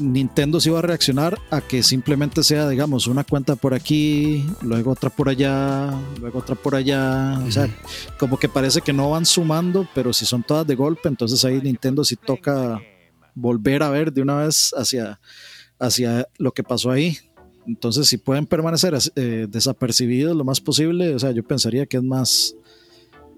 [0.00, 4.92] Nintendo sí va a reaccionar a que simplemente sea, digamos, una cuenta por aquí, luego
[4.92, 5.90] otra por allá,
[6.20, 7.38] luego otra por allá.
[7.46, 7.68] O sea,
[8.18, 11.60] como que parece que no van sumando, pero si son todas de golpe, entonces ahí
[11.60, 12.80] Nintendo sí toca
[13.34, 15.20] volver a ver de una vez hacia,
[15.78, 17.18] hacia lo que pasó ahí.
[17.66, 22.02] Entonces, si pueden permanecer eh, desapercibidos lo más posible, o sea, yo pensaría que es
[22.02, 22.56] más,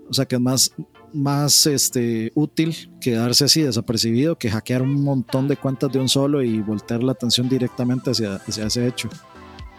[0.08, 0.72] o sea, que es más,
[1.14, 6.42] más este, útil quedarse así desapercibido que hackear un montón de cuentas de un solo
[6.42, 9.08] y voltear la atención directamente hacia, hacia ese hecho.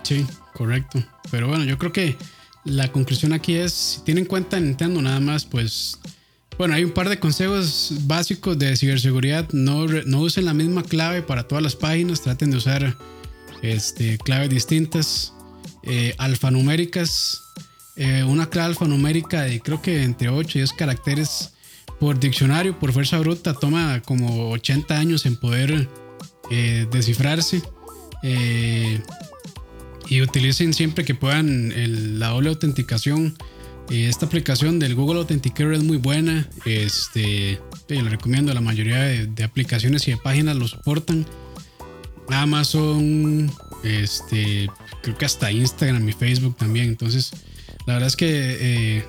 [0.03, 1.03] Sí, correcto.
[1.31, 2.15] Pero bueno, yo creo que
[2.63, 5.99] la conclusión aquí es, si tienen cuenta Nintendo nada más, pues
[6.57, 9.49] bueno, hay un par de consejos básicos de ciberseguridad.
[9.51, 12.97] No, no usen la misma clave para todas las páginas, traten de usar
[13.61, 15.33] este, claves distintas,
[15.83, 17.41] eh, alfanuméricas.
[17.95, 21.53] Eh, una clave alfanumérica de creo que entre 8 y 10 caracteres
[21.99, 25.89] por diccionario, por fuerza bruta, toma como 80 años en poder
[26.51, 27.61] eh, descifrarse.
[30.07, 33.35] y utilicen siempre que puedan la doble autenticación
[33.89, 36.47] esta aplicación del Google Authenticator es muy buena.
[36.65, 38.53] Este, la recomiendo.
[38.53, 41.25] La mayoría de, aplicaciones y de páginas lo soportan.
[42.29, 43.51] Amazon,
[43.83, 44.67] este,
[45.03, 46.87] creo que hasta Instagram y Facebook también.
[46.87, 47.31] Entonces,
[47.85, 49.05] la verdad es que, eh,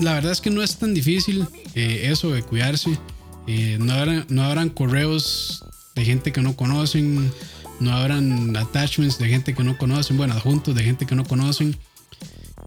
[0.00, 2.98] la verdad es que no es tan difícil eh, eso de cuidarse.
[3.46, 5.64] Eh, no, habrán, no habrán correos
[5.94, 7.32] de gente que no conocen.
[7.80, 10.16] No habrán attachments de gente que no conocen.
[10.16, 11.76] Bueno, adjuntos de gente que no conocen.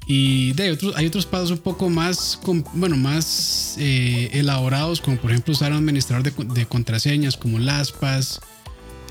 [0.07, 2.39] Y de, otros, hay otros pasos un poco más,
[2.73, 8.39] bueno, más elaborados, como por ejemplo usar un administrador de, contraseñas como LastPass.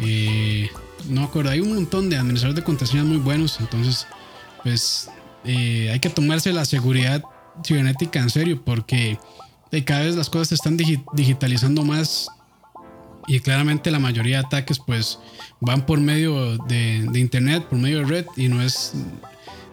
[0.00, 0.70] Eh,
[1.08, 3.60] no acuerdo, hay un montón de administradores de contraseñas muy buenos.
[3.60, 4.06] Entonces,
[4.62, 5.08] pues
[5.44, 7.22] eh, hay que tomarse la seguridad
[7.64, 9.18] cibernética en serio porque
[9.84, 12.28] cada vez las cosas se están digitalizando más
[13.26, 15.18] y claramente la mayoría de ataques pues
[15.60, 18.94] van por medio de, de, internet, por medio de red y no es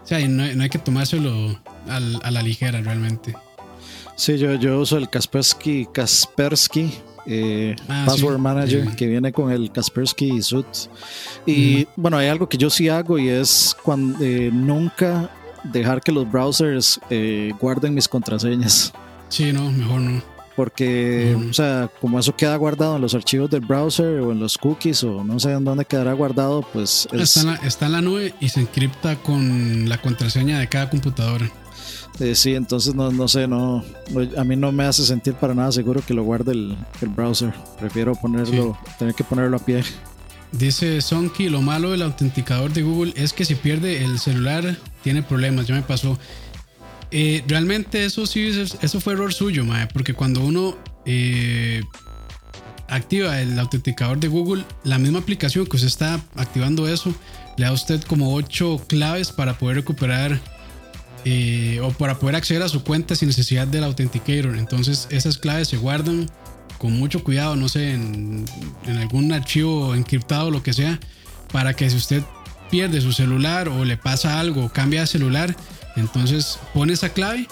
[0.03, 1.59] o sea, no, hay que tomárselo
[1.89, 3.33] a la ligera realmente.
[4.15, 6.93] Sí, yo, yo uso el Kaspersky, Kaspersky
[7.29, 10.65] eh, ah, Password Manager que viene con el Kaspersky Suit.
[11.45, 15.29] Y bueno, hay algo que yo sí hago y es cuando eh, nunca
[15.71, 18.93] dejar que los browsers eh, guarden mis contraseñas.
[19.29, 23.61] Sí, no, mejor no porque, o sea, como eso queda guardado en los archivos del
[23.61, 27.07] browser o en los cookies o no sé en dónde quedará guardado, pues...
[27.11, 30.89] Está, en la, está, en la, nube y se encripta con la contraseña de cada
[30.89, 31.47] computadora.
[32.19, 33.85] Eh, sí, entonces no, no sé, no,
[34.35, 37.53] a mí no me hace sentir para nada seguro que lo guarde el, el browser.
[37.79, 39.83] Prefiero ponerlo, tener que ponerlo a pie.
[40.51, 45.21] Dice Sonky, lo malo del autenticador de Google es que si pierde el celular tiene
[45.21, 46.17] problemas, ya me pasó.
[47.11, 48.49] Eh, realmente eso sí,
[48.81, 51.81] eso fue error suyo, porque cuando uno eh,
[52.89, 57.13] activa el autenticador de Google, la misma aplicación que usted está activando eso,
[57.57, 60.39] le da a usted como 8 claves para poder recuperar
[61.25, 64.57] eh, o para poder acceder a su cuenta sin necesidad del authenticator.
[64.57, 66.29] Entonces esas claves se guardan
[66.77, 68.45] con mucho cuidado, no sé, en,
[68.99, 70.99] algún archivo encriptado o lo que sea,
[71.51, 72.23] para que si usted
[72.69, 75.55] pierde su celular o le pasa algo o cambia de celular,
[75.95, 77.47] entonces pone esa clave,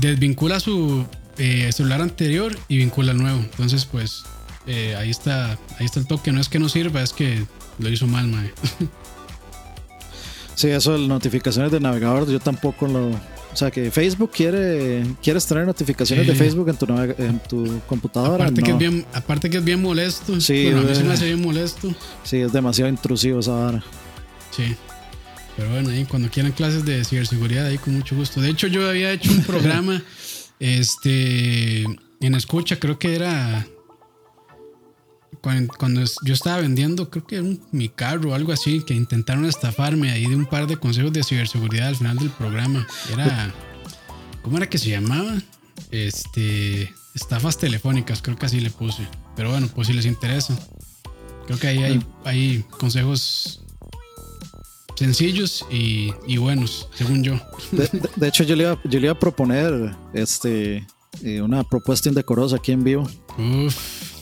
[0.00, 1.06] desvincula su
[1.38, 3.38] eh, celular anterior y vincula el nuevo.
[3.38, 4.22] Entonces, pues
[4.66, 6.32] eh, ahí está, ahí está el toque.
[6.32, 7.44] No es que no sirva, es que
[7.78, 8.52] lo hizo mal, mae.
[10.56, 13.10] Sí, eso de notificaciones de navegador, yo tampoco lo.
[13.54, 15.04] O sea, que Facebook quiere.
[15.22, 16.86] ¿Quieres tener notificaciones de Facebook en tu,
[17.22, 18.46] en tu computadora?
[18.46, 20.40] Aparte, que es bien, aparte que es bien molesto.
[20.40, 21.94] Sí, a mí se me hace bien molesto.
[22.24, 23.84] Sí, es demasiado intrusivo esa vara.
[24.50, 24.74] Sí.
[25.56, 28.40] Pero bueno, ahí cuando quieran clases de ciberseguridad, ahí con mucho gusto.
[28.40, 30.02] De hecho, yo había hecho un programa
[30.58, 33.68] este, en escucha, creo que era
[35.76, 40.10] cuando, yo estaba vendiendo, creo que era mi carro o algo así, que intentaron estafarme
[40.10, 42.86] ahí de un par de consejos de ciberseguridad al final del programa.
[43.12, 43.52] Era,
[44.42, 45.34] ¿cómo era que se llamaba?
[45.90, 49.06] Este, estafas telefónicas, creo que así le puse.
[49.36, 50.58] Pero bueno, pues si les interesa.
[51.46, 53.60] Creo que ahí hay, hay consejos
[54.94, 57.38] sencillos y, buenos, según yo.
[58.16, 60.86] De, hecho, yo le, iba, yo le iba a proponer este,
[61.22, 63.06] eh, una propuesta indecorosa aquí en vivo.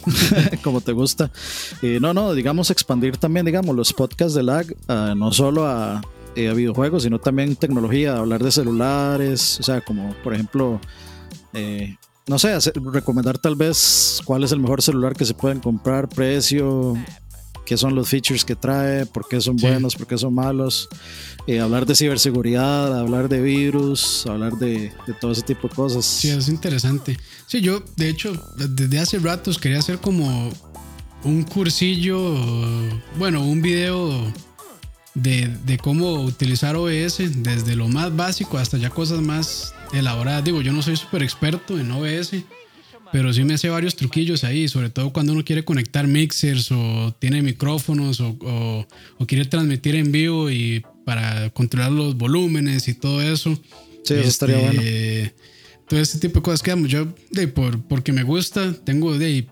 [0.63, 1.31] Como te gusta.
[2.01, 4.67] no, no, digamos expandir también, digamos, los podcasts de lag,
[5.17, 5.67] no solo
[6.35, 10.81] eh, a, videojuegos, sino también tecnología, hablar de celulares, o sea, como por ejemplo,
[11.53, 11.97] eh,
[12.27, 12.57] no sé,
[12.93, 16.95] recomendar tal vez cuál es el mejor celular que se pueden comprar, precio,
[17.65, 20.89] qué son los features que trae, por qué son buenos, por qué son malos,
[21.47, 26.05] eh, hablar de ciberseguridad, hablar de virus, hablar de, todo ese tipo de cosas.
[26.05, 27.19] Sí, es interesante.
[27.47, 30.51] Sí, yo de hecho desde hace ratos quería hacer como
[31.25, 32.35] un cursillo,
[33.17, 34.33] bueno, un video
[35.15, 40.45] de, de cómo utilizar OBS desde lo más básico hasta ya cosas más elaboradas.
[40.45, 42.45] Digo, yo no soy súper experto en OBS
[43.13, 47.15] pero sí me hace varios truquillos ahí, sobre todo cuando uno quiere conectar mixers o
[47.19, 53.21] tiene micrófonos o, o, quiere transmitir en vivo y para controlar los volúmenes y todo
[53.21, 53.55] eso.
[54.03, 54.81] Sí, eso estaría bueno.
[54.81, 55.35] Este,
[55.87, 59.47] todo ese tipo de cosas que yo, de, por, porque me gusta, tengo de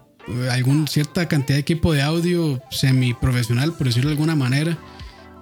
[0.50, 4.78] algún cierta cantidad de equipo de audio semi profesional, por decirlo de alguna manera,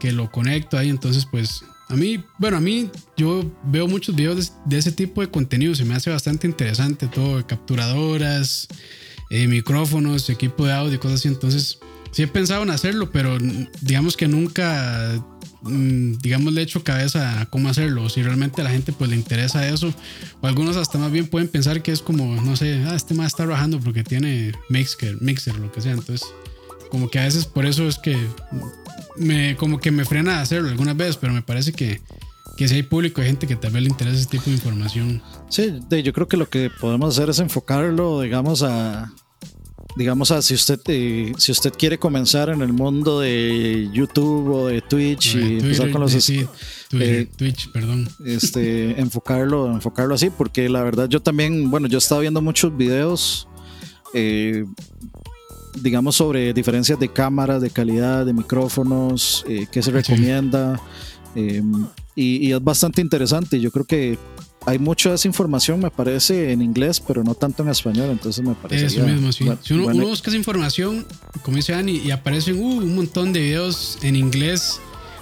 [0.01, 4.53] que lo conecto ahí, entonces pues a mí, bueno, a mí yo veo muchos videos
[4.67, 8.69] de, ese tipo de contenido, se me hace bastante interesante todo, capturadoras,
[9.31, 11.29] eh, micrófonos, equipo de audio, cosas así.
[11.29, 11.79] Entonces,
[12.11, 13.39] sí he pensado en hacerlo, pero
[13.81, 15.15] digamos que nunca,
[15.63, 18.09] mm, digamos, le he hecho cabeza a cómo hacerlo.
[18.11, 19.95] Si realmente a la gente pues le interesa eso,
[20.43, 23.29] o algunos hasta más bien pueden pensar que es como, no sé, ah, este más
[23.29, 25.93] está trabajando porque tiene mixer, mixer, lo que sea.
[25.93, 26.29] Entonces,
[26.89, 28.17] como que a veces por eso es que
[29.17, 32.01] me, como que me frena a hacerlo algunas veces, pero me parece que,
[32.57, 35.23] que si hay público, hay gente que vez le interesa ese tipo de información.
[35.49, 39.13] Sí, yo creo que lo que podemos hacer es enfocarlo, digamos, a
[39.97, 44.67] digamos a si usted eh, si usted quiere comenzar en el mundo de YouTube o
[44.69, 46.47] de Twitch y empezar con los sí,
[46.93, 48.09] eh, Twitch, perdón.
[48.25, 52.77] Este, enfocarlo, enfocarlo así, porque la verdad yo también, bueno, yo he estado viendo muchos
[52.77, 53.49] videos
[54.15, 54.65] eh,
[55.81, 60.81] digamos, sobre diferencias de cámaras, de calidad, de micrófonos, eh, qué se recomienda.
[61.35, 61.63] Eh,
[62.15, 63.61] y, es bastante interesante.
[63.61, 64.19] Yo creo que
[64.67, 68.11] hay mucha de esa información, me parece, en inglés, pero no tanto en español.
[68.11, 68.87] Entonces me parece.
[68.87, 69.47] Eso mismo, sí.
[69.63, 71.07] si uno, busca esa información,
[71.43, 74.81] como dice Dani, y aparecen uh, un montón de videos en inglés,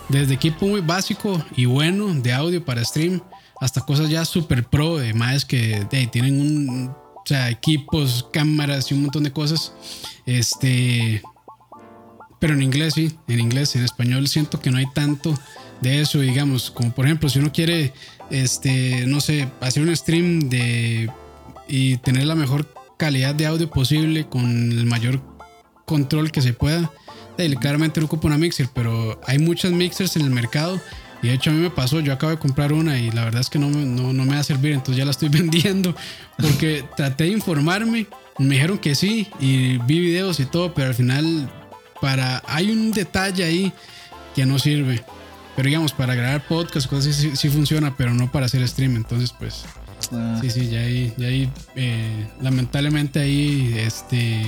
[0.09, 3.21] desde equipo muy básico y bueno de audio para stream,
[3.61, 8.95] hasta cosas ya super pro de más que tienen un o sea, equipos, cámaras y
[8.95, 9.73] un montón de cosas.
[10.27, 11.21] Este,
[12.39, 15.37] pero en inglés sí, en inglés, en español siento que no hay tanto
[15.81, 17.93] de eso, digamos, como por ejemplo, si uno quiere,
[18.31, 21.11] este, no sé, hacer un stream de
[21.67, 25.21] y tener la mejor calidad de audio posible con el mayor
[25.85, 26.93] control que se pueda,
[27.61, 30.81] claramente no ocupa una mixer, pero hay muchas mixers en el mercado
[31.23, 33.41] y de hecho a mí me pasó, yo acabo de comprar una y la verdad
[33.41, 35.95] es que no, no, no me va a servir, entonces ya la estoy vendiendo
[36.37, 38.07] porque traté de informarme,
[38.39, 41.51] me dijeron que sí y vi videos y todo, pero al final
[42.01, 43.73] para hay un detalle ahí
[44.35, 45.03] que no sirve.
[45.57, 48.95] Pero digamos, para grabar podcast, cosas sí, sí, funciona, pero no para hacer stream.
[48.97, 49.65] Entonces, pues,
[50.13, 50.39] ah.
[50.43, 54.45] sí, sí, ya ahí, ya ahí eh, lamentablemente ahí, este,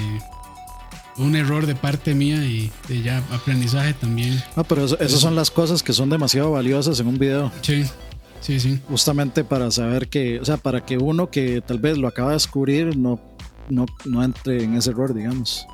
[1.19, 4.43] un error de parte mía y de ya aprendizaje también.
[4.57, 7.53] No, pero esas son las cosas que son demasiado valiosas en un video.
[7.63, 7.85] Sí,
[8.41, 8.81] sí, sí.
[8.89, 12.35] Justamente para saber que, o sea, para que uno que tal vez lo acaba de
[12.35, 13.21] descubrir no,
[13.69, 15.67] no, no entre en ese error, digamos.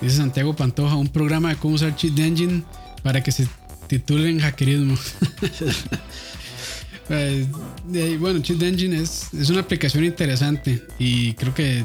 [0.00, 2.64] Dice Santiago Pantoja, un programa de cómo usar Cheat Engine
[3.02, 3.48] para que se
[3.86, 4.96] titulen hackerismo.
[7.08, 7.46] Pues,
[8.20, 11.84] bueno, Cheat Engine es, es una aplicación interesante y creo que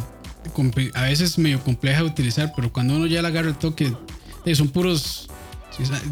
[0.94, 3.94] a veces medio compleja de utilizar, pero cuando uno ya le agarra el toque,
[4.46, 5.28] eh, son puros,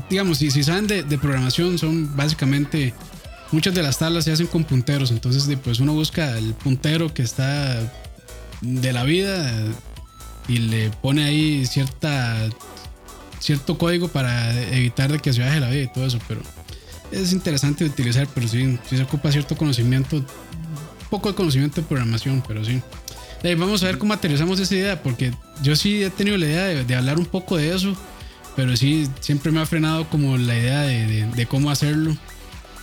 [0.10, 2.94] digamos, si, si saben de, programación, son básicamente,
[3.52, 7.24] muchas de las tablas se hacen con punteros, entonces pues uno busca el puntero que
[7.24, 7.92] está
[8.62, 9.52] de la vida
[10.48, 12.50] y le pone ahí cierta
[13.40, 16.42] cierto código para evitar de que se baje la vida y todo eso, pero
[17.12, 20.24] es interesante de utilizar, pero sí, sí se ocupa cierto conocimiento,
[21.10, 22.82] poco de conocimiento de programación, pero sí
[23.58, 25.32] vamos a ver cómo aterrizamos esa idea, porque
[25.62, 27.96] yo sí he tenido la idea de, hablar un poco de eso,
[28.56, 32.16] pero sí siempre me ha frenado como la idea de, cómo hacerlo.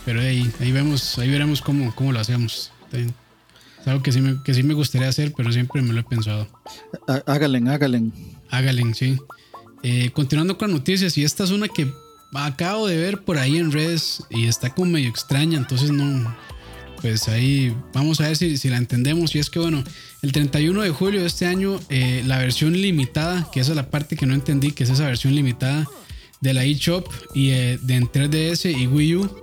[0.04, 2.72] Pero ahí, ahí vemos, ahí veremos cómo, cómo lo hacemos.
[2.92, 6.04] Es algo que sí, me, que sí me gustaría hacer, pero siempre me lo he
[6.04, 6.48] pensado.
[7.26, 8.12] Hágalen, hágalen.
[8.50, 9.18] Hágalen, sí.
[9.82, 11.92] Eh, continuando con las noticias, y esta es una que
[12.34, 16.34] acabo de ver por ahí en redes y está como medio extraña, entonces no,
[17.02, 19.34] pues ahí vamos a ver si, la entendemos.
[19.34, 19.82] Y es que, bueno,
[20.22, 23.90] el 31 de julio de este año, eh, la versión limitada, que esa es la
[23.90, 25.86] parte que no entendí, que es esa versión limitada
[26.40, 29.42] de la eShop y eh, de en 3DS y Wii U,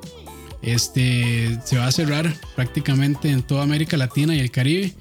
[0.62, 4.94] este, se va a cerrar prácticamente en toda América Latina y el Caribe,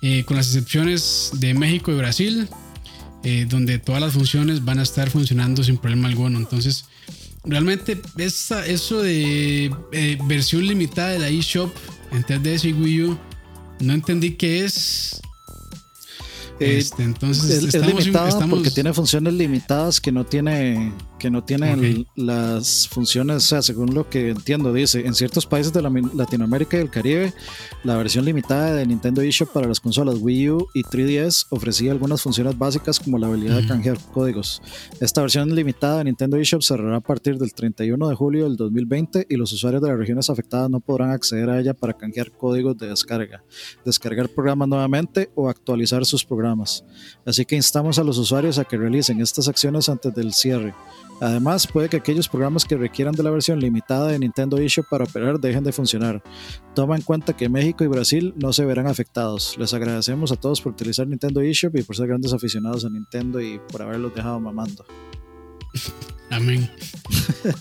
[0.00, 2.48] eh, con las excepciones de México y Brasil,
[3.48, 6.38] donde todas las funciones van a estar funcionando sin problema alguno.
[6.38, 6.84] Entonces,
[7.44, 9.74] realmente esa, eso de
[10.28, 11.74] versión limitada de la eShop
[12.12, 13.18] en 3DS y Wii U,
[13.80, 15.20] no entendí qué es.
[16.58, 22.06] Eh, este, entonces es, limitada porque tiene funciones limitadas que no tiene que no tienen
[22.14, 26.80] las funciones, o sea, según lo que entiendo, dice, en ciertos países de Latinoamérica y
[26.80, 27.32] el Caribe,
[27.84, 32.22] la versión limitada de Nintendo eShop para las consolas Wii U y 3DS ofrecía algunas
[32.22, 34.62] funciones básicas como la habilidad de canjear códigos.
[35.00, 39.26] Esta versión limitada de Nintendo eShop cerrará a partir del 31 de julio del 2020
[39.28, 42.76] y los usuarios de las regiones afectadas no podrán acceder a ella para canjear códigos
[42.76, 43.42] de descarga,
[43.84, 46.84] descargar programas nuevamente o actualizar sus programas.
[47.24, 50.74] Así que instamos a los usuarios a que realicen estas acciones antes del cierre.
[51.20, 55.04] Además, puede que aquellos programas que requieran de la versión limitada de Nintendo eShop para
[55.04, 56.22] operar dejen de funcionar.
[56.74, 59.56] Toma en cuenta que México y Brasil no se verán afectados.
[59.58, 63.40] Les agradecemos a todos por utilizar Nintendo eShop y por ser grandes aficionados a Nintendo
[63.40, 64.84] y por haberlos dejado mamando.
[66.30, 66.70] Amén.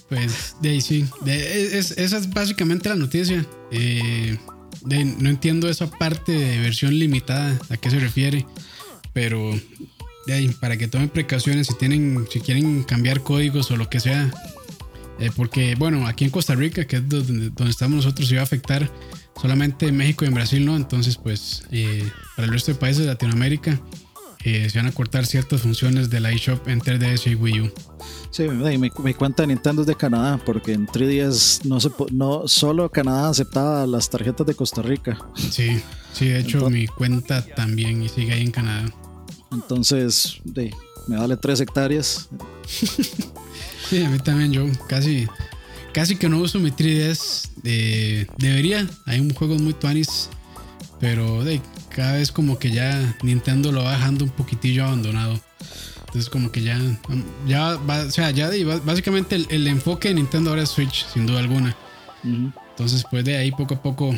[0.09, 1.05] pues de ahí sí.
[1.25, 3.45] esa es básicamente la noticia.
[3.71, 4.37] Eh,
[4.85, 8.45] no entiendo esa parte de versión limitada, a qué se refiere.
[9.13, 9.53] Pero
[10.59, 14.31] para que tomen precauciones si tienen, si quieren cambiar códigos o lo que sea.
[15.19, 18.89] Eh, porque, bueno, aquí en Costa Rica, que es donde, estamos nosotros, iba a afectar
[19.39, 20.75] solamente México y en Brasil, ¿no?
[20.75, 23.79] Entonces, pues, eh, para el resto de países de Latinoamérica,
[24.43, 27.71] eh, se van a cortar ciertas funciones de la eShop en 3DS y Wii U.
[28.29, 32.91] Sí, mi, cuenta de Nintendo es de Canadá, porque en 3DS no, se, no solo
[32.91, 35.17] Canadá aceptaba las tarjetas de Costa Rica.
[35.35, 35.81] Sí,
[36.13, 38.93] sí, de hecho mi cuenta también y sigue ahí en Canadá.
[39.51, 40.41] Entonces,
[41.07, 42.29] me vale tres hectáreas.
[43.89, 45.27] sí, a mí también, yo casi,
[45.93, 47.49] casi que no uso mi 3DS.
[48.37, 50.29] debería, hay un juego muy tuanis,
[50.99, 51.61] pero de,
[51.95, 55.39] cada vez como que ya Nintendo lo va dejando un poquitillo abandonado.
[55.99, 56.79] Entonces como que ya,
[57.45, 58.49] ya o sea, ya
[58.85, 61.75] básicamente el, enfoque de Nintendo ahora es Switch, sin duda alguna.
[62.23, 64.15] Entonces pues de ahí poco a poco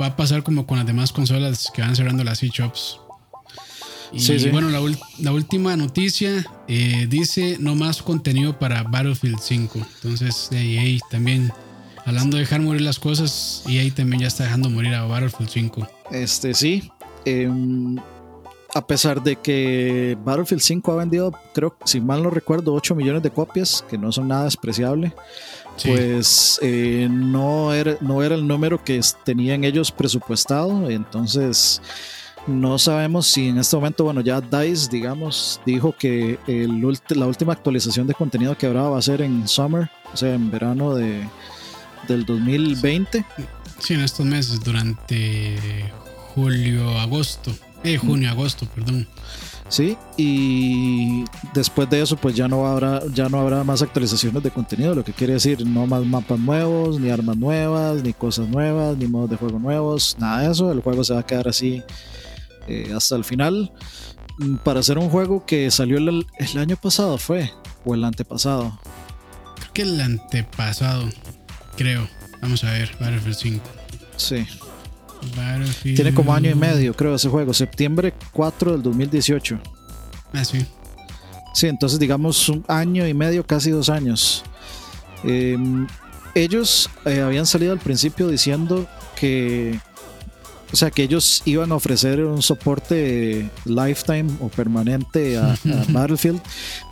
[0.00, 3.00] va a pasar como con las demás consolas que van cerrando las eShops.
[4.12, 9.78] Y bueno, la, última noticia eh, dice no más contenido para Battlefield 5.
[9.96, 11.52] Entonces, EA también,
[12.04, 15.88] hablando de dejar morir las cosas, EA también ya está dejando morir a Battlefield 5.
[16.10, 16.90] Este sí.
[17.24, 17.96] Em,
[18.74, 23.22] a pesar de que Battlefield 5 ha vendido, creo, si mal no recuerdo, 8 millones
[23.22, 25.12] de copias, que no son nada despreciable.
[25.84, 30.90] Pues eh, no, era, no era el número que tenían ellos presupuestado.
[30.90, 31.80] Entonces,
[32.46, 36.80] no sabemos si en este momento, bueno, ya DICE, digamos, dijo que el,
[37.10, 40.50] la última actualización de contenido que habrá va a ser en summer, o sea, en
[40.50, 41.26] verano de,
[42.08, 43.24] del 2020.
[43.78, 45.92] Sí, en estos meses, durante
[46.34, 47.52] julio, agosto.
[47.84, 49.06] Eh, junio, agosto, perdón.
[49.68, 51.24] Sí, y
[51.54, 55.04] después de eso, pues ya no habrá, ya no habrá más actualizaciones de contenido, lo
[55.04, 59.30] que quiere decir no más mapas nuevos, ni armas nuevas, ni cosas nuevas, ni modos
[59.30, 60.72] de juego nuevos, nada de eso.
[60.72, 61.84] El juego se va a quedar así
[62.68, 63.72] eh, hasta el final
[64.38, 67.50] mm, para hacer un juego que salió el, año pasado, ¿fue?
[67.84, 68.78] ¿O el antepasado?
[69.56, 71.08] Creo que el antepasado,
[71.76, 72.08] creo.
[72.40, 73.64] Vamos a ver, Battlefield 5.
[74.16, 74.46] Sí.
[75.82, 77.52] Tiene como año y medio, creo, ese juego.
[77.52, 79.60] Septiembre 4 del 2018.
[80.32, 80.64] Ah, sí.
[81.52, 84.44] Sí, entonces digamos un año y medio, casi dos años.
[85.24, 85.86] Em,
[86.34, 88.86] ellos eh, habían salido al principio diciendo
[89.18, 89.78] que
[90.72, 95.56] o sea, que ellos iban a ofrecer un soporte lifetime o permanente a,
[95.88, 96.40] Battlefield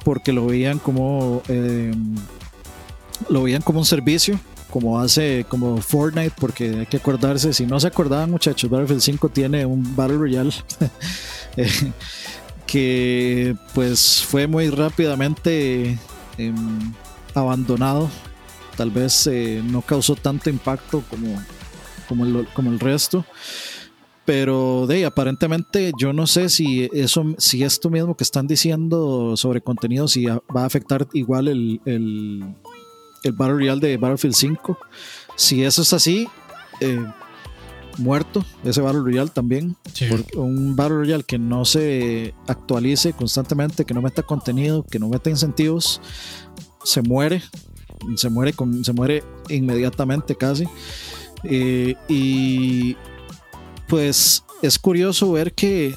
[0.04, 2.14] porque lo veían como em,
[3.28, 4.38] lo veían como un servicio
[4.70, 9.28] como hace como Fortnite porque hay que acordarse si no se acordaban muchachos Battlefield 5
[9.30, 10.52] tiene un Battle Royale
[11.56, 11.92] eh,
[12.68, 15.98] que pues fue muy rápidamente
[16.36, 16.92] em,
[17.34, 18.08] abandonado.
[18.76, 21.42] Tal vez eh, no causó tanto impacto como
[22.08, 23.24] como el, como el resto.
[24.24, 29.62] Pero de aparentemente yo no sé si eso, si esto mismo que están diciendo sobre
[29.62, 32.44] contenido, si va a afectar igual el, el,
[33.22, 34.78] el Battle Royale de Battlefield 5.
[35.34, 36.28] Si eso es así,
[36.80, 37.02] eh,
[37.98, 39.76] muerto ese Battle Royale también.
[40.34, 45.30] un Battle Royale que no se actualice constantemente, que no meta contenido, que no meta
[45.30, 46.00] incentivos,
[46.84, 47.42] se muere.
[48.16, 50.68] Se muere, con, se muere inmediatamente casi.
[51.44, 52.96] Eh, y
[53.86, 55.94] pues es curioso ver que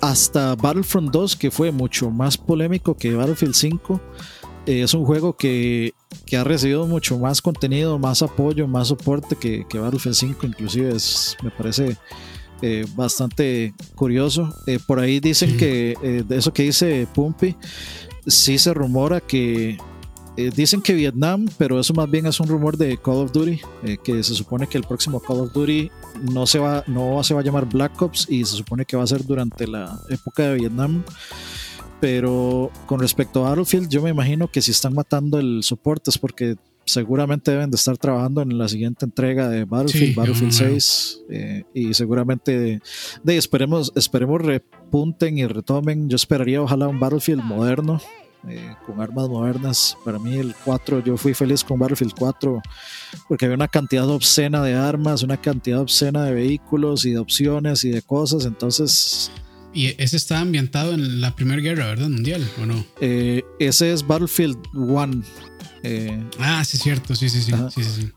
[0.00, 4.00] hasta Battlefront 2, que fue mucho más polémico que Battlefield 5,
[4.66, 5.94] eh, es un juego que,
[6.38, 11.50] ha recibido mucho más contenido, más apoyo, más soporte que, Battlefield 5, inclusive es, me
[11.50, 11.96] parece
[12.62, 14.54] eh, bastante curioso.
[14.86, 17.56] por ahí dicen que de eso que dice Pumpy,
[18.26, 19.78] sí se rumora que
[20.46, 23.60] eh, dicen que Vietnam, pero eso más bien es un rumor de Call of Duty,
[23.84, 25.90] eh, que se supone que el próximo Call of Duty
[26.32, 29.04] no se, va, no se va a llamar Black Ops y se supone que va
[29.04, 31.04] a ser durante la época de Vietnam.
[32.00, 36.16] Pero con respecto a Battlefield, yo me imagino que si están matando el soporte es
[36.16, 41.64] porque seguramente deben de estar trabajando en la siguiente entrega de Battlefield, Battlefield 6, eh,
[41.74, 42.80] y seguramente
[43.22, 46.08] de, esperemos, esperemos repunten y retomen.
[46.08, 48.00] Yo esperaría ojalá un Battlefield moderno,
[48.48, 49.96] eh, con armas modernas.
[50.04, 52.62] Para mí el 4, yo fui feliz con Battlefield 4
[53.28, 57.84] porque había una cantidad obscena de armas, una cantidad obscena de vehículos y de opciones
[57.84, 59.30] y de cosas, entonces...
[59.72, 62.08] Y ese está ambientado en la Primera Guerra, ¿verdad?
[62.08, 62.84] Mundial, ¿o no?
[63.00, 65.22] Eh, ese es Battlefield 1.
[65.84, 67.52] Eh, ah, sí, cierto, sí, sí, sí.
[67.52, 68.10] sí, sí, sí.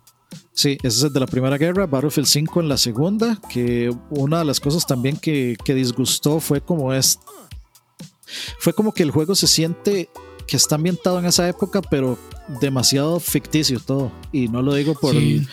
[0.55, 4.39] Sí, ese es el de la Primera Guerra, Battlefield 5 en la segunda, que una
[4.39, 7.19] de las cosas también que, que disgustó fue como es...
[8.59, 10.09] Fue como que el juego se siente
[10.47, 12.17] que está ambientado en esa época, pero
[12.61, 14.11] demasiado ficticio todo.
[14.31, 15.47] Y no lo digo por el,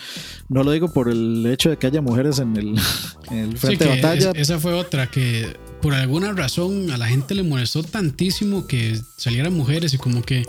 [0.49, 2.75] no lo digo por el hecho de que haya mujeres en el,
[3.31, 4.31] el frente de batalla.
[4.35, 9.53] esa fue otra que por alguna razón a la gente le molestó tantísimo que salieran
[9.53, 10.45] mujeres y como que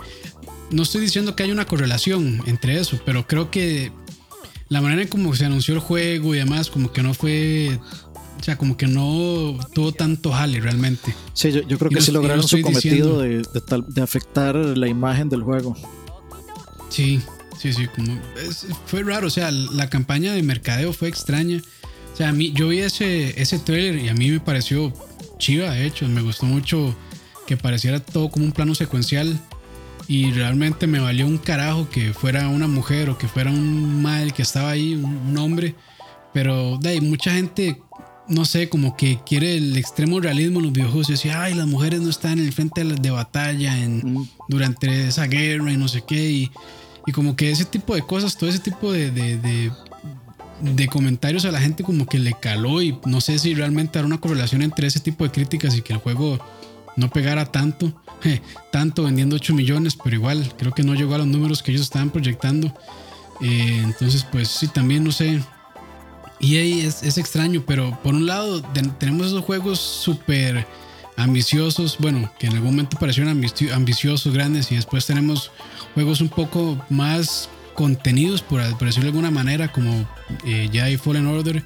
[0.71, 3.91] no estoy diciendo que haya una correlación entre eso, pero creo que
[4.73, 7.79] la manera en cómo se anunció el juego y demás, como que no fue.
[8.43, 11.15] O sea, como que no tuvo tanto jale realmente.
[11.31, 13.41] Sí, yo, creo que sí lograron su cometido de,
[13.87, 15.77] de, afectar la imagen del juego.
[16.89, 17.21] Sí,
[17.57, 17.87] sí, sí.
[17.87, 18.19] Como,
[18.85, 19.27] fue raro.
[19.27, 21.61] O sea, la campaña de mercadeo fue extraña.
[22.13, 24.91] O sea, a mí, yo vi ese, ese trailer y a mí me pareció
[25.37, 26.05] chiva, de hecho.
[26.09, 26.93] Me gustó mucho
[27.47, 29.39] que pareciera todo como un plano secuencial
[30.09, 34.33] y realmente me valió un carajo que fuera una mujer o que fuera un mal
[34.33, 35.75] que estaba ahí, un, hombre.
[36.33, 37.81] Pero de ahí, mucha gente,
[38.27, 41.67] no sé, como que quiere el extremo realismo en los videojuegos y decía, ay, las
[41.67, 44.29] mujeres no están en el frente de, batalla en, mm.
[44.47, 46.29] durante esa guerra y no sé qué.
[46.29, 46.51] Y,
[47.05, 49.71] y, como que ese tipo de cosas, todo ese tipo de, de, de,
[50.61, 54.05] de comentarios a la gente como que le caló y no sé si realmente era
[54.05, 56.39] una correlación entre ese tipo de críticas y que el juego
[56.95, 57.93] no pegara tanto
[58.71, 61.83] tanto vendiendo 8 millones, pero igual creo que no llegó a los números que ellos
[61.83, 62.73] estaban proyectando.
[63.41, 65.41] Eh, entonces, pues sí, también no sé.
[66.43, 68.61] Y ahí es, extraño, pero por un lado
[68.99, 70.67] tenemos esos juegos súper
[71.15, 73.41] ambiciosos, bueno, que en algún momento parecieron
[73.71, 75.51] ambiciosos, grandes, y después tenemos
[75.93, 80.05] juegos un poco más contenidos, por, decirlo de alguna manera, como
[80.45, 81.63] eh, Jedi Fallen Order,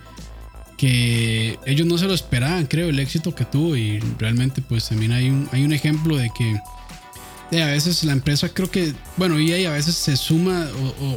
[0.77, 5.11] que ellos no se lo esperaban, creo, el éxito que tuvo y realmente pues también
[5.11, 6.55] hay un, hay un ejemplo de que
[7.51, 10.67] a veces la empresa creo que, bueno, EA a veces se suma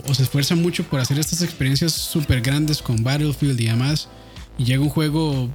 [0.07, 4.09] o, se esfuerza mucho por hacer estas experiencias súper grandes con Battlefield y demás
[4.57, 5.51] y llega un juego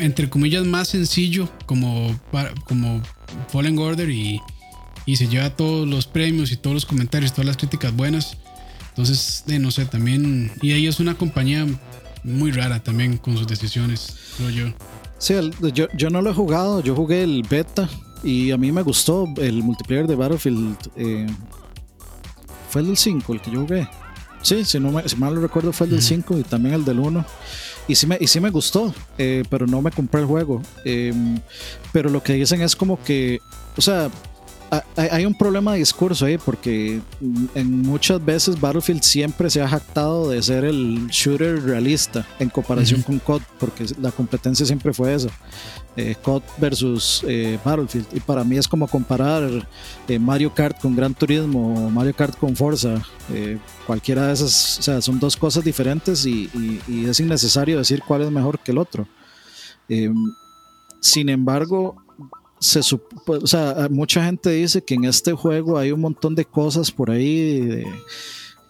[0.00, 2.18] entre comillas más sencillo como,
[2.64, 3.00] como
[3.48, 4.40] Fallen Order y,
[5.06, 8.36] y se lleva todos los premios y todos los comentarios, todas las críticas buenas.
[8.90, 11.66] Entonces, no sé, también EA es una compañía
[12.24, 14.74] muy rara también con sus decisiones, creo yo.
[15.18, 15.34] Sí,
[15.72, 17.88] yo, yo no lo he jugado, yo jugué el beta
[18.22, 20.76] y a mí me gustó el multiplayer de Battlefield.
[20.96, 21.26] Eh,
[22.70, 23.88] fue el del 5 el que yo jugué.
[24.42, 26.84] Sí, si, no me, si mal lo recuerdo fue el del 5 y también el
[26.84, 27.24] del 1.
[27.88, 30.62] Y sí me, y sí me gustó, eh, pero no me compré el juego.
[30.84, 31.12] Eh,
[31.92, 33.40] pero lo que dicen es como que,
[33.76, 34.10] o sea,
[34.96, 37.00] hay un problema de discurso ahí porque
[37.54, 43.02] en muchas veces Battlefield siempre se ha jactado de ser el shooter realista en comparación
[43.02, 45.28] con COD porque la competencia siempre fue esa
[45.96, 48.06] eh, COD versus eh, Battlefield.
[48.12, 49.48] Y para mí es como comparar
[50.06, 53.02] eh, Mario Kart con Gran Turismo o Mario Kart con Forza
[53.32, 56.50] eh, cualquiera de esas o sea son dos cosas diferentes y,
[56.86, 59.08] y es innecesario decir cuál es mejor que el otro.
[61.00, 61.96] Sin embargo
[62.60, 62.80] se
[63.24, 66.90] pues, o sea, mucha gente dice que en este juego hay un montón de cosas
[66.90, 67.84] por ahí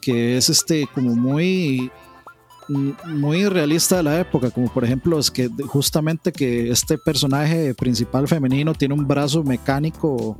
[0.00, 1.90] que es este como muy
[2.68, 8.28] muy realista de la época, como por ejemplo es que justamente que este personaje principal
[8.28, 10.38] femenino tiene un brazo mecánico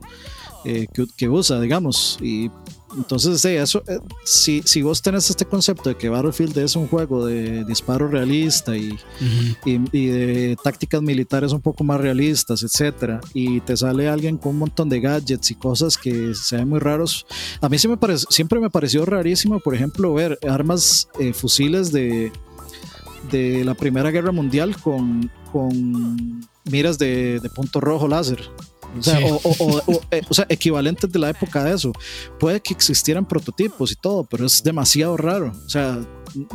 [0.64, 2.50] eh, que, que, usa, digamos, y
[2.96, 6.88] entonces, sí, eso, eh, si, si, vos tenés este concepto de que Battlefield es un
[6.88, 8.98] juego de disparo realista y,
[9.64, 14.58] y, de tácticas militares un poco más realistas, etcétera, y te sale alguien con un
[14.60, 17.26] montón de gadgets y cosas que se ven muy raros,
[17.60, 21.92] a mí sí me parece, siempre me pareció rarísimo, por ejemplo, ver armas, eh, fusiles
[21.92, 22.32] de,
[23.30, 28.40] de la Primera Guerra Mundial con, con miras de, de punto rojo láser.
[28.96, 31.92] O sea, eh, o, sea, equivalentes de la época de eso.
[32.38, 35.52] Puede que existieran prototipos y todo, pero es demasiado raro.
[35.66, 35.98] O sea,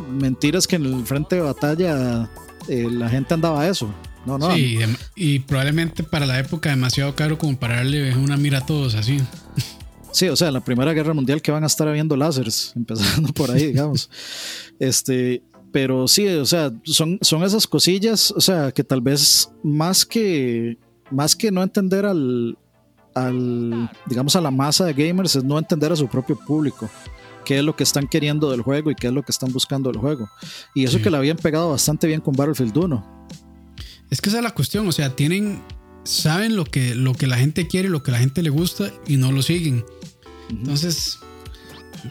[0.08, 2.30] mentiras que en el frente de batalla
[2.68, 3.92] eh, la gente andaba eso.
[4.26, 4.54] No, no.
[4.54, 4.78] Sí,
[5.14, 9.18] y probablemente para la época demasiado caro como para darle una mira a todos así.
[10.14, 13.32] Sí, o sea, en la Primera Guerra Mundial que van a estar habiendo láseres, empezando
[13.32, 14.08] por ahí, digamos.
[14.78, 20.06] este, pero sí, o sea, son, son esas cosillas, o sea, que tal vez más
[20.06, 20.78] que,
[21.10, 22.58] más que no entender al,
[23.14, 26.90] al, digamos, a la masa de gamers, es no entender a su propio público
[27.44, 29.90] qué es lo que están queriendo del juego y qué es lo que están buscando
[29.90, 30.28] del juego.
[30.74, 33.26] Y eso que le habían pegado bastante bien con Battlefield 1.
[34.10, 35.62] Es que esa es la cuestión, o sea, tienen,
[36.04, 39.16] saben lo que, lo que la gente quiere, lo que la gente le gusta y
[39.16, 39.84] no lo siguen.
[40.48, 41.18] Entonces,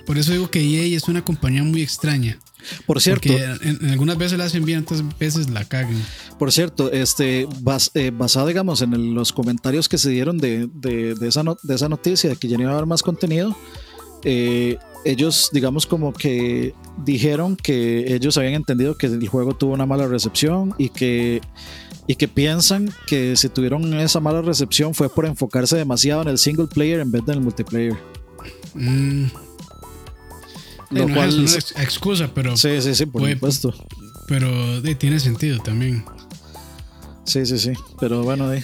[0.05, 2.39] por eso digo que EA es una compañía muy extraña.
[2.85, 6.01] Por cierto, Porque en, algunas veces la hacen bien, otras veces la cagan.
[6.39, 10.69] Por cierto, este, bas, eh, basado, digamos, en el, los comentarios que se dieron de,
[10.73, 13.03] de, de, esa, no, de esa noticia, de que ya no iba a haber más
[13.03, 13.55] contenido,
[14.23, 16.73] eh, ellos, digamos, como que
[17.03, 21.41] dijeron que ellos habían entendido que el juego tuvo una mala recepción y que,
[22.07, 26.37] y que piensan que si tuvieron esa mala recepción fue por enfocarse demasiado en el
[26.37, 27.97] single player en vez del multiplayer.
[28.75, 29.25] Mm.
[31.01, 33.73] Lo no cual- es una ex- excusa, pero, Sí, sí, sí, por Puede- supuesto.
[34.27, 36.03] pero tiene sentido también.
[37.25, 37.71] Sí, sí, sí.
[37.99, 38.63] Pero bueno, ahí.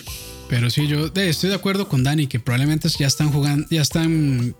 [0.49, 4.55] Pero sí, yo estoy de acuerdo con Dani que probablemente ya están jugando, ya están,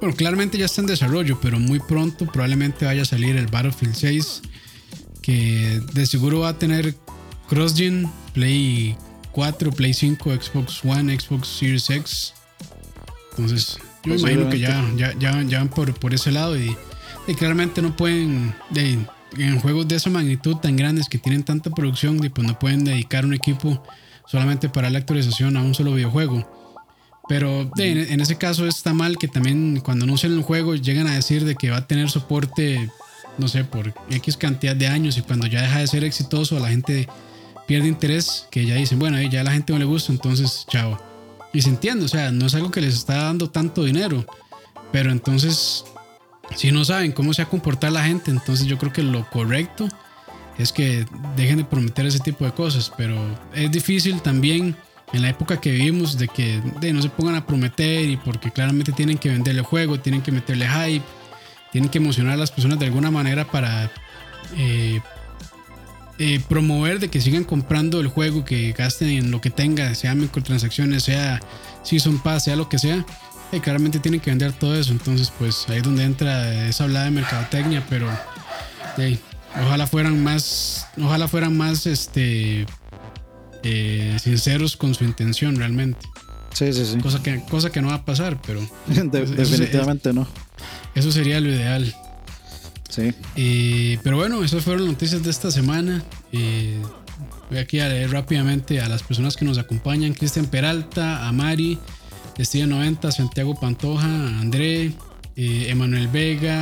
[0.00, 3.94] bueno, claramente ya está en desarrollo, pero muy pronto probablemente vaya a salir el Battlefield
[3.94, 4.42] 6,
[5.22, 6.94] que de seguro va a tener
[7.48, 8.96] CrossGen, Play
[9.32, 12.32] 4, Play 5, Xbox One, Xbox Series X.
[13.32, 16.74] Entonces, yo me imagino que ya, ya, ya, ya van por, por ese lado y,
[17.26, 18.98] y claramente no pueden, de-
[19.36, 22.84] en juegos de esa magnitud tan grandes que tienen tanta producción, y pues no pueden
[22.84, 23.82] dedicar un equipo
[24.26, 26.50] solamente para la actualización a un solo videojuego.
[27.28, 31.44] Pero en, ese caso está mal que también cuando anuncian el juego llegan a decir
[31.44, 32.88] de que va a tener soporte,
[33.36, 36.68] no sé, por X cantidad de años y cuando ya deja de ser exitoso la
[36.68, 37.08] gente
[37.66, 41.02] pierde interés, que ya dicen, bueno, ya a la gente no le gusta, entonces chao.
[41.52, 44.24] Y se entiende, o sea, no es algo que les está dando tanto dinero,
[44.92, 45.84] pero entonces,
[46.54, 49.28] si no saben cómo se va a comportar la gente, entonces yo creo que lo
[49.30, 49.88] correcto
[50.58, 51.04] es que
[51.36, 53.16] dejen de prometer ese tipo de cosas, pero
[53.54, 54.76] es difícil también
[55.12, 58.50] en la época que vivimos de que de, no se pongan a prometer y porque
[58.50, 61.04] claramente tienen que venderle juego, tienen que meterle hype,
[61.72, 63.90] tienen que emocionar a las personas de alguna manera para
[64.56, 65.00] eh,
[66.18, 70.14] eh, promover de que sigan comprando el juego, que gasten en lo que tenga, sea
[70.14, 71.40] microtransacciones, sea
[71.82, 73.04] Season Pass, sea lo que sea.
[73.52, 77.04] Eh, claramente tienen que vender todo eso, entonces pues ahí es donde entra esa hablada
[77.06, 78.08] de mercadotecnia, pero
[79.62, 82.66] ojalá fueran más, ojalá fueran más este
[83.62, 86.06] eh, sinceros con su intención realmente.
[86.52, 86.98] Sí, sí, sí.
[86.98, 90.26] Cosa que, cosa que no va a pasar, pero De- eso- definitivamente no.
[90.94, 91.94] eso sería lo ideal.
[92.88, 93.12] Sí.
[93.34, 96.02] Eh, pero bueno, esas fueron las noticias de esta semana.
[96.32, 96.80] Eh,
[97.50, 101.78] voy aquí a leer rápidamente a las personas que nos acompañan: Cristian Peralta, Amari,
[102.38, 104.04] Steven 90, Santiago Pantoja,
[104.40, 104.92] André,
[105.36, 106.58] eh, Emanuel Vega.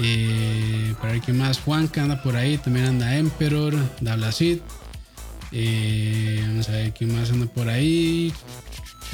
[0.00, 4.58] Eh, para ver quién más, Juan que anda por ahí, también anda Emperor, Dablacid.
[5.50, 8.32] Eh, vamos a ver quién más anda por ahí.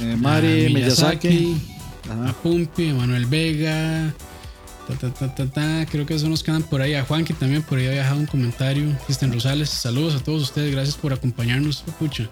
[0.01, 1.57] Eh, Mari, Ah, Miyazaki.
[2.11, 2.31] Ajá.
[2.31, 4.13] a Pumpi, a Manuel Vega.
[4.89, 5.87] Ta, ta, ta, ta, ta.
[5.91, 6.93] Creo que esos nos quedan por ahí.
[6.95, 8.85] A Juan, que también por ahí ha dejado un comentario.
[9.07, 10.71] Cristian Rosales, saludos a todos ustedes.
[10.73, 11.83] Gracias por acompañarnos.
[11.99, 12.29] Pucha,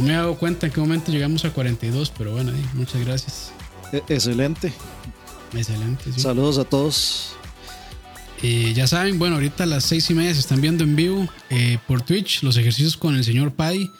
[0.00, 3.52] no me he dado cuenta en qué momento llegamos a 42, pero bueno, muchas gracias.
[3.92, 4.72] E- Excelente.
[5.54, 6.04] Excelente.
[6.12, 6.20] sí.
[6.20, 7.32] Saludos a todos.
[8.42, 11.28] Eh, ya saben, bueno, ahorita a las seis y media se están viendo en vivo
[11.50, 13.90] eh, por Twitch los ejercicios con el señor Paddy.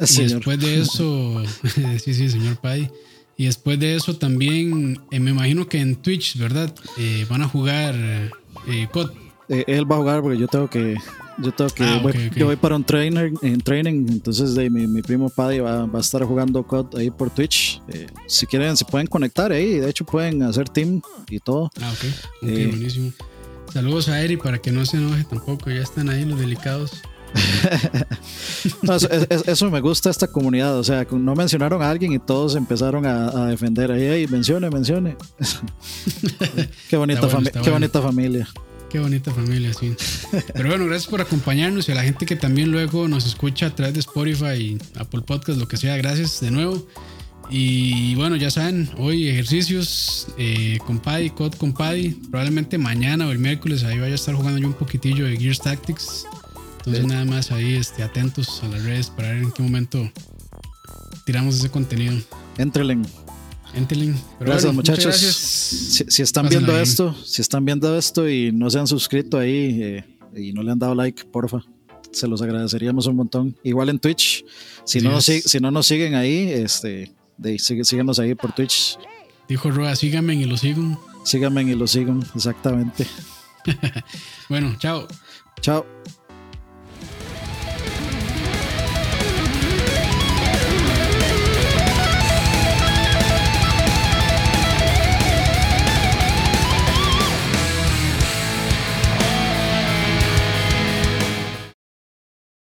[0.00, 0.30] Y Señor.
[0.36, 1.42] después de eso,
[2.02, 2.88] sí, sí, señor Paddy.
[3.36, 6.74] Y después de eso también, eh, me imagino que en Twitch, ¿verdad?
[7.28, 7.94] Van a jugar
[8.92, 9.10] COD.
[9.48, 10.96] Él va a jugar porque yo tengo que.
[11.38, 11.82] Yo tengo que.
[11.84, 12.30] Ah, voy.
[12.36, 14.06] Yo voy para un trainer, en training.
[14.10, 17.80] Entonces, de, mi, mi primo Paddy va, va a estar jugando COD ahí por Twitch.
[17.88, 19.78] Eh, si quieren, se pueden conectar ahí.
[19.78, 21.70] De hecho, pueden hacer team y todo.
[21.80, 22.04] Ah, ok.
[22.42, 22.66] Ok, Eh.
[22.68, 23.12] buenísimo.
[23.72, 25.70] Saludos a Eri para que no se enoje tampoco.
[25.70, 26.92] Ya están ahí los delicados.
[28.82, 30.78] No, eso, es- eso me gusta esta comunidad.
[30.78, 33.90] O sea, no mencionaron a alguien y todos empezaron a, a defender.
[33.90, 35.16] Ahí, ahí, mencione, mencione.
[36.90, 37.72] qué, bonita bueno, qué bueno.
[37.72, 38.48] bonita familia.
[38.92, 39.94] Qué bonita familia, sí.
[40.52, 43.74] Pero bueno, gracias por acompañarnos y a la gente que también luego nos escucha a
[43.74, 45.96] través de Spotify, Apple Podcast, lo que sea.
[45.96, 46.86] Gracias de nuevo.
[47.48, 52.10] Y bueno, ya saben, hoy ejercicios eh, con Paddy, COD con Paddy.
[52.30, 55.60] Probablemente mañana o el miércoles ahí vaya a estar jugando yo un poquitillo de Gears
[55.60, 56.26] Tactics.
[56.78, 57.08] Entonces Sí.
[57.08, 60.10] nada más ahí este, atentos a las redes para ver en qué momento
[61.24, 62.14] tiramos ese contenido.
[62.58, 63.06] Entrelen.
[63.74, 64.14] Entelen.
[64.38, 65.04] Pero Gracias, muchachos.
[65.04, 65.34] Gracias.
[65.34, 66.82] Si, si están Pásenla viendo bien.
[66.82, 70.04] esto, si están viendo esto y no se han suscrito ahí eh,
[70.36, 71.62] y no le han dado like, porfa,
[72.10, 73.56] se los agradeceríamos un montón.
[73.62, 74.44] Igual en Twitch,
[74.84, 78.98] si, no, si no nos siguen ahí, este, de, síguenos ahí por Twitch.
[79.48, 81.00] Dijo Roa, síganme y lo sigo.
[81.24, 83.06] Síganme y lo sigan, exactamente.
[84.48, 85.06] bueno, chao.
[85.60, 85.86] Chao.